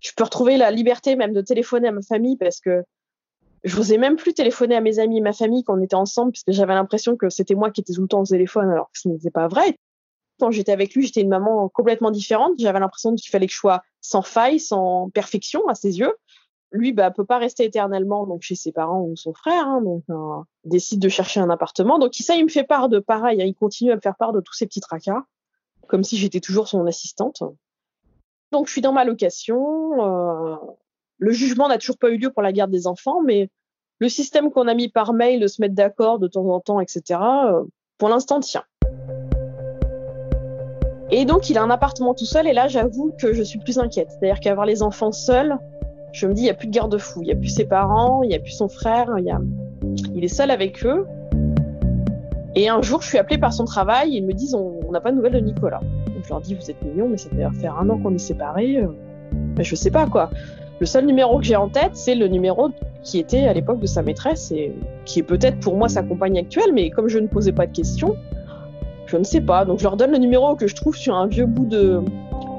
[0.00, 2.84] Je peux retrouver la liberté même de téléphoner à ma famille parce que
[3.64, 6.32] je n'osais même plus téléphoner à mes amis et ma famille quand on était ensemble
[6.32, 8.90] parce que j'avais l'impression que c'était moi qui étais tout le temps au téléphone alors
[8.92, 9.78] que ce n'était pas vrai.
[10.38, 12.54] Quand j'étais avec lui, j'étais une maman complètement différente.
[12.58, 16.14] J'avais l'impression qu'il fallait que je sois sans faille, sans perfection à ses yeux.
[16.72, 20.02] Lui bah peut pas rester éternellement donc chez ses parents ou son frère hein, donc
[20.10, 21.98] euh, décide de chercher un appartement.
[21.98, 24.32] Donc ça il me fait part de pareil hein, il continue à me faire part
[24.32, 25.22] de tous ces petits tracas
[25.86, 27.44] comme si j'étais toujours son assistante.
[28.50, 30.56] Donc je suis dans ma location euh,
[31.18, 33.48] le jugement n'a toujours pas eu lieu pour la garde des enfants mais
[34.00, 36.80] le système qu'on a mis par mail de se mettre d'accord de temps en temps
[36.80, 37.62] etc euh,
[37.96, 38.64] pour l'instant tient
[41.10, 43.78] et donc il a un appartement tout seul et là j'avoue que je suis plus
[43.78, 45.58] inquiète c'est à dire qu'avoir les enfants seuls
[46.16, 48.22] je me dis, il n'y a plus de garde-fou, il n'y a plus ses parents,
[48.22, 49.38] il n'y a plus son frère, il, y a...
[50.14, 51.06] il est seul avec eux.
[52.54, 55.00] Et un jour, je suis appelée par son travail et ils me disent, on n'a
[55.02, 55.80] pas de nouvelles de Nicolas.
[56.06, 58.18] Donc, je leur dis, vous êtes mignons, mais ça fait faire un an qu'on est
[58.18, 58.78] séparés.
[58.78, 58.88] Euh.
[59.32, 60.30] Ben, je sais pas quoi.
[60.80, 62.70] Le seul numéro que j'ai en tête, c'est le numéro
[63.02, 64.72] qui était à l'époque de sa maîtresse et
[65.04, 67.72] qui est peut-être pour moi sa compagne actuelle, mais comme je ne posais pas de
[67.72, 68.16] questions,
[69.06, 69.64] je ne sais pas.
[69.64, 72.02] Donc je leur donne le numéro que je trouve sur un vieux bout de,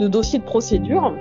[0.08, 1.14] dossier de procédure.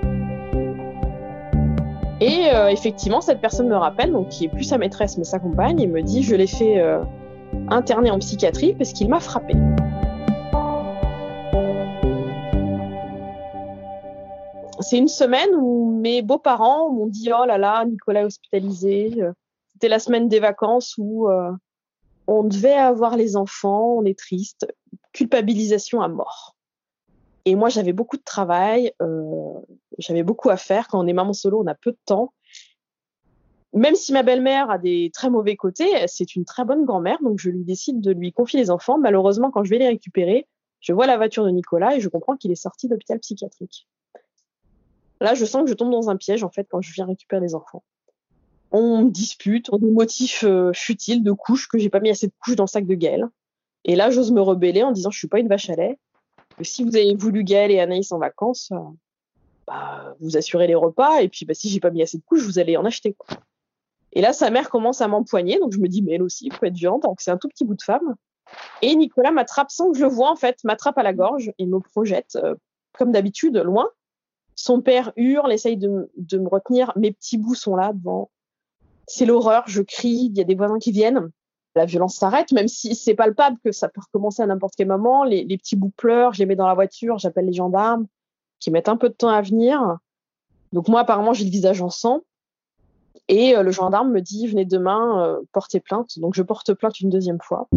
[2.19, 5.39] Et euh, effectivement, cette personne me rappelle, donc qui est plus sa maîtresse mais sa
[5.39, 7.03] compagne, et me dit je l'ai fait euh,
[7.69, 9.53] interner en psychiatrie parce qu'il m'a frappé.
[14.79, 19.21] C'est une semaine où mes beaux-parents m'ont dit oh là là, Nicolas est hospitalisé.
[19.73, 21.51] C'était la semaine des vacances où euh,
[22.27, 24.67] on devait avoir les enfants, on est triste,
[25.17, 26.55] culpabilisation à mort.
[27.45, 29.53] Et moi, j'avais beaucoup de travail, euh,
[29.97, 30.87] j'avais beaucoup à faire.
[30.87, 32.33] Quand on est maman solo, on a peu de temps.
[33.73, 37.39] Même si ma belle-mère a des très mauvais côtés, c'est une très bonne grand-mère, donc
[37.39, 38.99] je lui décide de lui confier les enfants.
[38.99, 40.47] Malheureusement, quand je vais les récupérer,
[40.81, 43.87] je vois la voiture de Nicolas et je comprends qu'il est sorti d'hôpital psychiatrique.
[45.19, 47.41] Là, je sens que je tombe dans un piège, en fait, quand je viens récupérer
[47.41, 47.83] les enfants.
[48.71, 52.33] On dispute, on des motifs euh, futiles de couches, que j'ai pas mis assez de
[52.39, 53.27] couches dans le sac de Gaël.
[53.87, 55.97] Et là, j'ose me rebeller en disant, je suis pas une vache à lait
[56.63, 58.77] si vous avez voulu Gaël et Anaïs en vacances, euh,
[59.67, 61.21] bah, vous assurez les repas.
[61.21, 63.15] Et puis, bah, si j'ai pas mis assez de couches, vous allez en acheter.
[64.13, 65.59] Et là, sa mère commence à m'empoigner.
[65.59, 67.03] Donc, je me dis, mais elle aussi, il faut être violente.
[67.03, 68.15] Donc, c'est un tout petit bout de femme.
[68.81, 71.65] Et Nicolas m'attrape sans que je le vois, en fait, m'attrape à la gorge et
[71.65, 72.55] me projette, euh,
[72.97, 73.89] comme d'habitude, loin.
[74.55, 75.87] Son père hurle, essaye de
[76.37, 76.91] me retenir.
[76.95, 78.31] Mes petits bouts sont là devant.
[79.05, 79.63] C'est l'horreur.
[79.67, 80.29] Je crie.
[80.31, 81.29] Il y a des voisins qui viennent
[81.77, 85.23] la violence s'arrête, même si c'est palpable que ça peut recommencer à n'importe quel moment.
[85.23, 88.07] Les, petits bouts pleurent, je les mets dans la voiture, j'appelle les gendarmes,
[88.59, 89.97] qui mettent un peu de temps à venir.
[90.73, 92.21] Donc moi, apparemment, j'ai le visage en sang.
[93.29, 96.19] Et euh, le gendarme me dit, venez demain euh, porter plainte.
[96.19, 97.67] Donc je porte plainte une deuxième fois.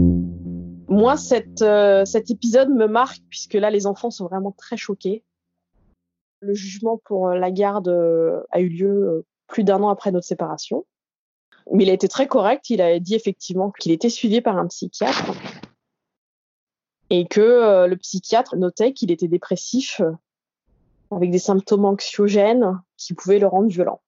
[0.88, 1.14] Moi,
[1.62, 5.24] euh, cet épisode me marque puisque là, les enfants sont vraiment très choqués.
[6.40, 7.88] Le jugement pour la garde
[8.51, 10.86] a eu lieu plus d'un an après notre séparation.
[11.73, 12.71] Mais il a été très correct.
[12.71, 15.33] Il a dit effectivement qu'il était suivi par un psychiatre
[17.11, 20.01] et que le psychiatre notait qu'il était dépressif
[21.11, 24.01] avec des symptômes anxiogènes qui pouvaient le rendre violent.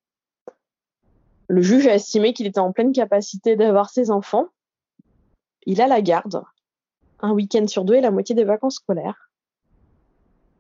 [1.49, 4.49] Le juge a estimé qu'il était en pleine capacité d'avoir ses enfants.
[5.67, 6.43] Il a la garde,
[7.21, 9.31] un week-end sur deux et la moitié des vacances scolaires.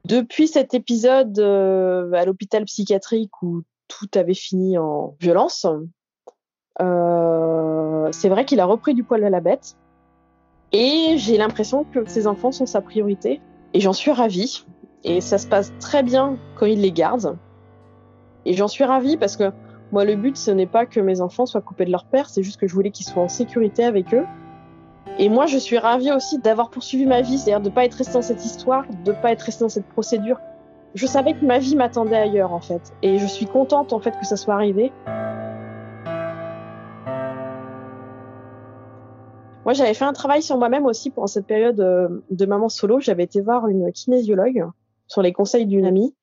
[0.04, 5.78] Depuis cet épisode euh, à l'hôpital psychiatrique où tout avait fini en violence, euh,
[6.78, 9.76] c'est vrai qu'il a repris du poil à la bête.
[10.72, 13.40] Et j'ai l'impression que ses enfants sont sa priorité.
[13.74, 14.64] Et j'en suis ravie.
[15.04, 17.36] Et ça se passe très bien quand il les garde.
[18.44, 19.52] Et j'en suis ravie parce que
[19.92, 22.42] moi, le but, ce n'est pas que mes enfants soient coupés de leur père, c'est
[22.42, 24.24] juste que je voulais qu'ils soient en sécurité avec eux.
[25.18, 27.94] Et moi, je suis ravie aussi d'avoir poursuivi ma vie, c'est-à-dire de ne pas être
[27.94, 30.38] restée dans cette histoire, de ne pas être restée dans cette procédure.
[30.94, 32.94] Je savais que ma vie m'attendait ailleurs, en fait.
[33.02, 34.92] Et je suis contente, en fait, que ça soit arrivé.
[39.64, 42.98] Moi, j'avais fait un travail sur moi-même aussi pendant cette période euh, de maman solo.
[42.98, 44.66] J'avais été voir une kinésiologue
[45.06, 46.14] sur les conseils d'une amie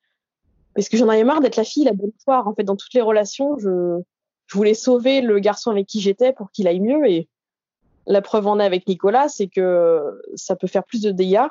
[0.76, 2.48] parce que j'en avais marre d'être la fille la bonne poire.
[2.48, 4.02] En fait, dans toutes les relations, je,
[4.48, 7.10] je voulais sauver le garçon avec qui j'étais pour qu'il aille mieux.
[7.10, 7.30] Et
[8.08, 11.48] la preuve en est avec Nicolas, c'est que ça peut faire plus de dégâts.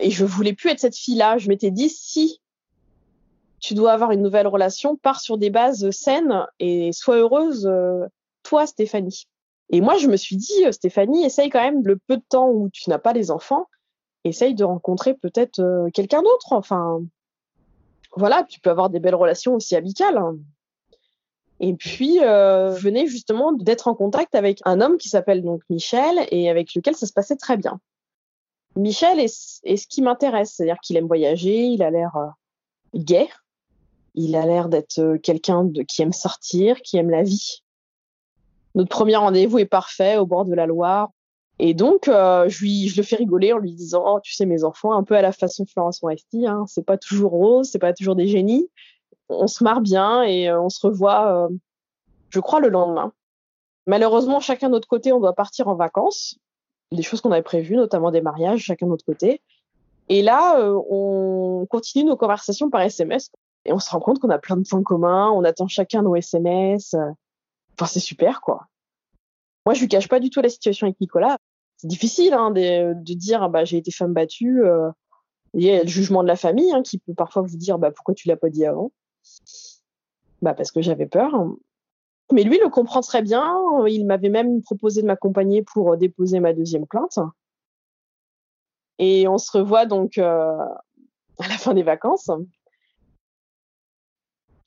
[0.00, 1.38] Et je voulais plus être cette fille-là.
[1.38, 2.40] Je m'étais dit, si
[3.60, 8.06] tu dois avoir une nouvelle relation, pars sur des bases saines et sois heureuse, euh,
[8.42, 9.26] toi, Stéphanie.
[9.70, 12.48] Et moi, je me suis dit, euh, Stéphanie, essaye quand même le peu de temps
[12.48, 13.66] où tu n'as pas les enfants,
[14.24, 16.52] essaye de rencontrer peut-être euh, quelqu'un d'autre.
[16.52, 17.00] Enfin,
[18.16, 20.20] voilà, tu peux avoir des belles relations aussi amicales.
[21.60, 25.62] Et puis, euh, je venais justement d'être en contact avec un homme qui s'appelle donc
[25.68, 27.80] Michel et avec lequel ça se passait très bien.
[28.76, 32.28] Michel est, ce qui m'intéresse, c'est-à-dire qu'il aime voyager, il a l'air euh,
[32.94, 33.28] gai,
[34.14, 37.64] il a l'air d'être euh, quelqu'un qui aime sortir, qui aime la vie.
[38.78, 41.10] Notre premier rendez-vous est parfait au bord de la Loire.
[41.58, 44.92] Et donc, euh, je, le fais rigoler en lui disant, oh, tu sais, mes enfants,
[44.92, 48.14] un peu à la façon Florence Foresti, hein, c'est pas toujours rose, c'est pas toujours
[48.14, 48.70] des génies.
[49.28, 51.48] On se marre bien et euh, on se revoit, euh,
[52.30, 53.12] je crois, le lendemain.
[53.88, 56.38] Malheureusement, chacun de notre côté, on doit partir en vacances.
[56.92, 59.42] Des choses qu'on avait prévues, notamment des mariages, chacun de notre côté.
[60.08, 60.56] Et là,
[60.88, 63.32] on continue nos conversations par SMS
[63.64, 66.14] et on se rend compte qu'on a plein de points communs, on attend chacun nos
[66.14, 66.94] SMS.
[67.78, 68.66] Enfin, c'est super, quoi.
[69.66, 71.38] Moi, je lui cache pas du tout la situation avec Nicolas
[71.78, 74.64] c'est difficile hein, de, dire bah, j'ai été femme battue.
[74.64, 74.90] Euh,
[75.54, 77.90] il y a le jugement de la famille hein, qui peut parfois vous dire bah,
[77.90, 78.92] pourquoi tu l'as pas dit avant.
[80.42, 81.32] Bah, parce que j'avais peur.
[82.32, 83.56] Mais lui le comprend très bien.
[83.86, 87.20] Il m'avait même proposé de m'accompagner pour déposer ma deuxième plainte.
[88.98, 90.58] Et on se revoit donc euh,
[91.38, 92.28] à la fin des vacances.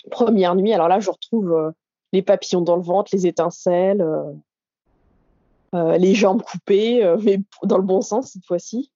[0.10, 1.72] Première nuit, alors là, je retrouve euh,
[2.12, 4.34] les papillons dans le ventre, les étincelles, euh,
[5.74, 8.92] euh, les jambes coupées, euh, mais dans le bon sens cette fois-ci.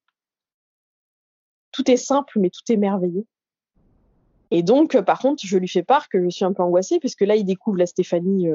[1.72, 3.26] Tout est simple, mais tout est merveilleux.
[4.52, 7.22] Et donc, par contre, je lui fais part que je suis un peu angoissée, puisque
[7.22, 8.48] là, il découvre la Stéphanie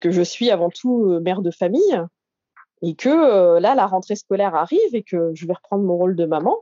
[0.00, 2.02] que je suis avant tout mère de famille,
[2.80, 6.24] et que là, la rentrée scolaire arrive et que je vais reprendre mon rôle de
[6.24, 6.56] maman.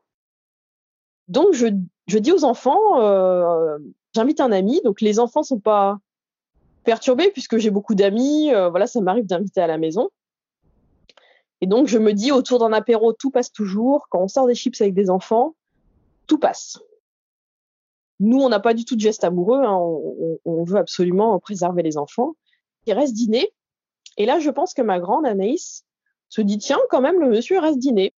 [1.29, 1.66] Donc, je,
[2.09, 2.99] je dis aux enfants,
[4.14, 4.81] j'invite un ami.
[4.83, 6.01] Donc, les enfants sont pas
[6.87, 8.51] perturbés puisque j'ai beaucoup d'amis.
[8.70, 10.09] voilà, ça m'arrive d'inviter à la maison.
[11.61, 14.09] Et donc, je me dis, autour d'un apéro, tout passe toujours.
[14.11, 15.55] Quand on sort des chips avec des enfants,
[16.26, 16.78] tout passe.
[18.20, 19.62] Nous, on n'a pas du tout de geste amoureux.
[19.62, 19.78] Hein.
[20.45, 22.34] On, veut absolument préserver les enfants.
[22.87, 23.53] Il reste dîner.
[24.16, 25.84] Et là, je pense que ma grande Anaïs
[26.28, 28.14] se dit, tiens, quand même, le monsieur reste dîner.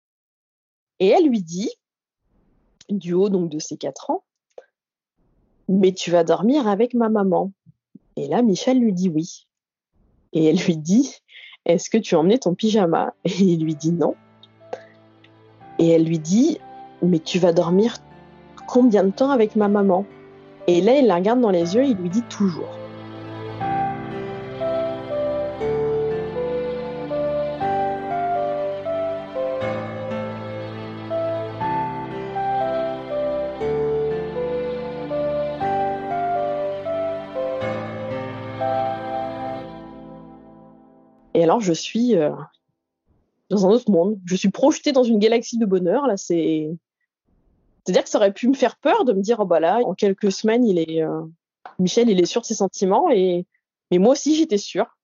[1.01, 1.71] Et elle lui dit,
[2.89, 4.25] du haut donc de ses quatre ans,
[5.69, 7.53] mais tu vas dormir avec ma maman.
[8.19, 9.47] Et là, Michel lui dit oui.
[10.33, 11.15] Et elle lui dit,
[11.65, 13.15] est-ce que tu as emmené ton pyjama?
[13.25, 14.17] Et il lui dit non.
[15.79, 16.59] Et elle lui dit
[17.01, 17.99] Mais tu vas dormir
[18.67, 20.05] combien de temps avec ma maman?
[20.67, 22.69] Et là, il la regarde dans les yeux et il lui dit toujours.
[41.39, 42.33] Et alors, je suis euh,
[43.49, 44.19] dans un autre monde.
[44.25, 46.09] Je suis projetée dans une galaxie de bonheur.
[46.09, 46.69] Là, c'est.
[47.85, 49.95] C'est-à-dire que ça aurait pu me faire peur de me dire, oh bah là, en
[49.95, 51.23] quelques semaines, il est, euh,
[51.79, 53.09] Michel, il est sûr de ses sentiments.
[53.11, 53.47] Et,
[53.93, 54.99] mais moi aussi, j'étais sûre.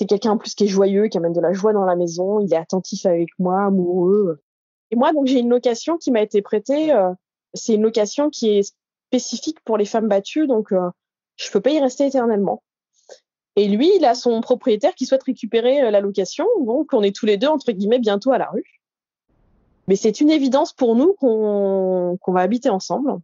[0.00, 2.40] C'est quelqu'un en plus qui est joyeux, qui amène de la joie dans la maison.
[2.40, 4.40] Il est attentif avec moi, amoureux.
[4.90, 6.90] Et moi, donc, j'ai une location qui m'a été prêtée.
[6.90, 7.12] Euh,
[7.52, 8.74] c'est une location qui est
[9.08, 10.72] spécifique pour les femmes battues, donc
[11.36, 12.62] je peux pas y rester éternellement.
[13.58, 16.46] Et lui, il a son propriétaire qui souhaite récupérer euh, la location.
[16.60, 18.80] Donc, on est tous les deux, entre guillemets, bientôt à la rue.
[19.88, 23.16] Mais c'est une évidence pour nous qu'on va habiter ensemble.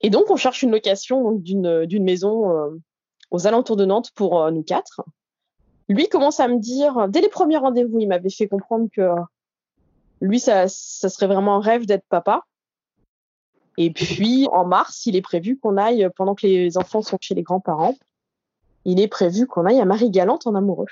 [0.00, 2.70] Et donc, on cherche une location d'une maison euh,
[3.30, 5.02] aux alentours de Nantes pour euh, nous quatre.
[5.90, 9.10] Lui commence à me dire, dès les premiers rendez-vous, il m'avait fait comprendre que
[10.22, 12.44] lui, ça, ça serait vraiment un rêve d'être papa.
[13.76, 17.34] Et puis, en mars, il est prévu qu'on aille, pendant que les enfants sont chez
[17.34, 17.94] les grands-parents,
[18.86, 20.86] il est prévu qu'on aille à Marie-Galante en amoureux.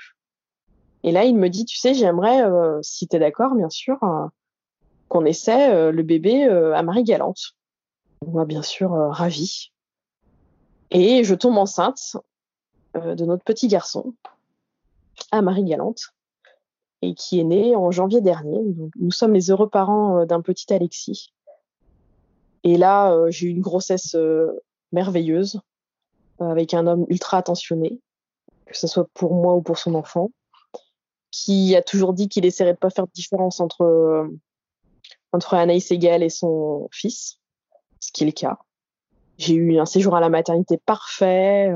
[1.03, 3.97] Et là, il me dit, tu sais, j'aimerais, euh, si tu es d'accord, bien sûr,
[4.03, 4.27] euh,
[5.07, 7.55] qu'on essaie euh, le bébé à Marie-Galante.
[8.27, 9.71] Moi, bien sûr, ravi.
[10.91, 12.17] Et je tombe enceinte
[12.95, 14.13] de notre petit garçon
[15.31, 16.13] à Marie-Galante
[17.01, 18.59] et qui est né en janvier dernier.
[18.95, 21.33] nous sommes les heureux parents d'un petit Alexis.
[22.63, 24.15] Et là, j'ai eu une grossesse
[24.91, 25.61] merveilleuse
[26.39, 27.99] avec un homme ultra attentionné,
[28.65, 30.31] que ce soit pour moi ou pour son enfant,
[31.31, 34.29] qui a toujours dit qu'il essaierait de pas faire de différence entre
[35.31, 37.39] entre Anaïs Egal et son fils,
[37.99, 38.57] ce qui est le cas.
[39.37, 41.73] J'ai eu un séjour à la maternité parfait.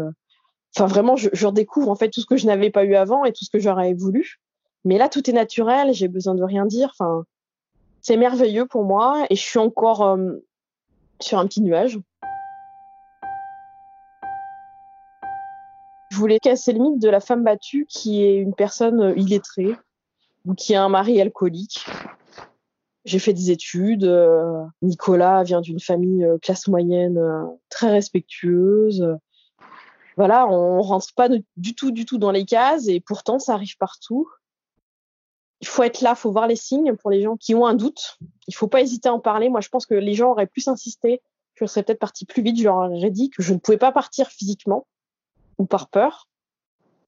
[0.75, 3.25] Enfin, vraiment, je, je redécouvre en fait tout ce que je n'avais pas eu avant
[3.25, 4.39] et tout ce que j'aurais voulu.
[4.85, 5.93] Mais là, tout est naturel.
[5.93, 6.89] J'ai besoin de rien dire.
[6.97, 7.25] Enfin,
[8.01, 10.35] c'est merveilleux pour moi et je suis encore euh,
[11.19, 11.99] sur un petit nuage.
[16.19, 19.75] Voulais casser le mythe de la femme battue qui est une personne euh, illettrée
[20.45, 21.85] ou qui a un mari alcoolique.
[23.05, 24.03] J'ai fait des études.
[24.03, 27.19] Euh, Nicolas vient d'une famille euh, classe moyenne
[27.69, 29.17] très respectueuse.
[30.17, 33.77] Voilà, on rentre pas du tout, du tout dans les cases et pourtant ça arrive
[33.77, 34.27] partout.
[35.61, 37.75] Il faut être là, il faut voir les signes pour les gens qui ont un
[37.75, 38.17] doute.
[38.47, 39.49] Il faut pas hésiter à en parler.
[39.49, 41.21] Moi, je pense que les gens auraient plus insisté.
[41.55, 42.57] Je serais peut-être partie plus vite.
[42.57, 44.85] Je leur aurais dit que je ne pouvais pas partir physiquement
[45.59, 46.27] ou par peur.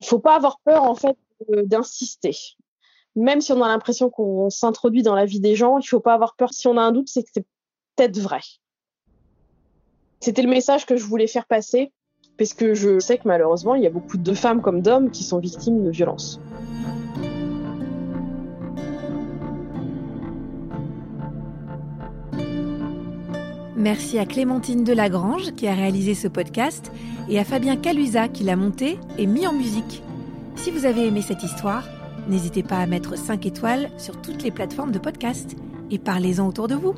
[0.02, 1.18] Il faut pas avoir peur en fait
[1.50, 2.36] d'insister.
[3.16, 6.14] Même si on a l'impression qu'on s'introduit dans la vie des gens, il faut pas
[6.14, 6.54] avoir peur.
[6.54, 7.46] Si on a un doute, c'est que c'est
[7.96, 8.42] peut-être vrai.
[10.20, 11.92] C'était le message que je voulais faire passer,
[12.38, 15.24] parce que je sais que malheureusement, il y a beaucoup de femmes comme d'hommes qui
[15.24, 16.40] sont victimes de violences.
[23.82, 26.92] Merci à Clémentine Delagrange qui a réalisé ce podcast
[27.28, 30.04] et à Fabien Calusa qui l'a monté et mis en musique.
[30.56, 31.90] Si vous avez aimé cette histoire,
[32.28, 35.56] n'hésitez pas à mettre 5 étoiles sur toutes les plateformes de podcast
[35.90, 36.94] et parlez-en autour de vous.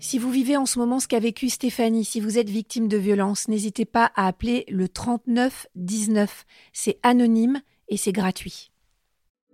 [0.00, 2.96] Si vous vivez en ce moment ce qu'a vécu Stéphanie, si vous êtes victime de
[2.96, 6.44] violence, n'hésitez pas à appeler le 39 19.
[6.72, 8.71] C'est anonyme et c'est gratuit.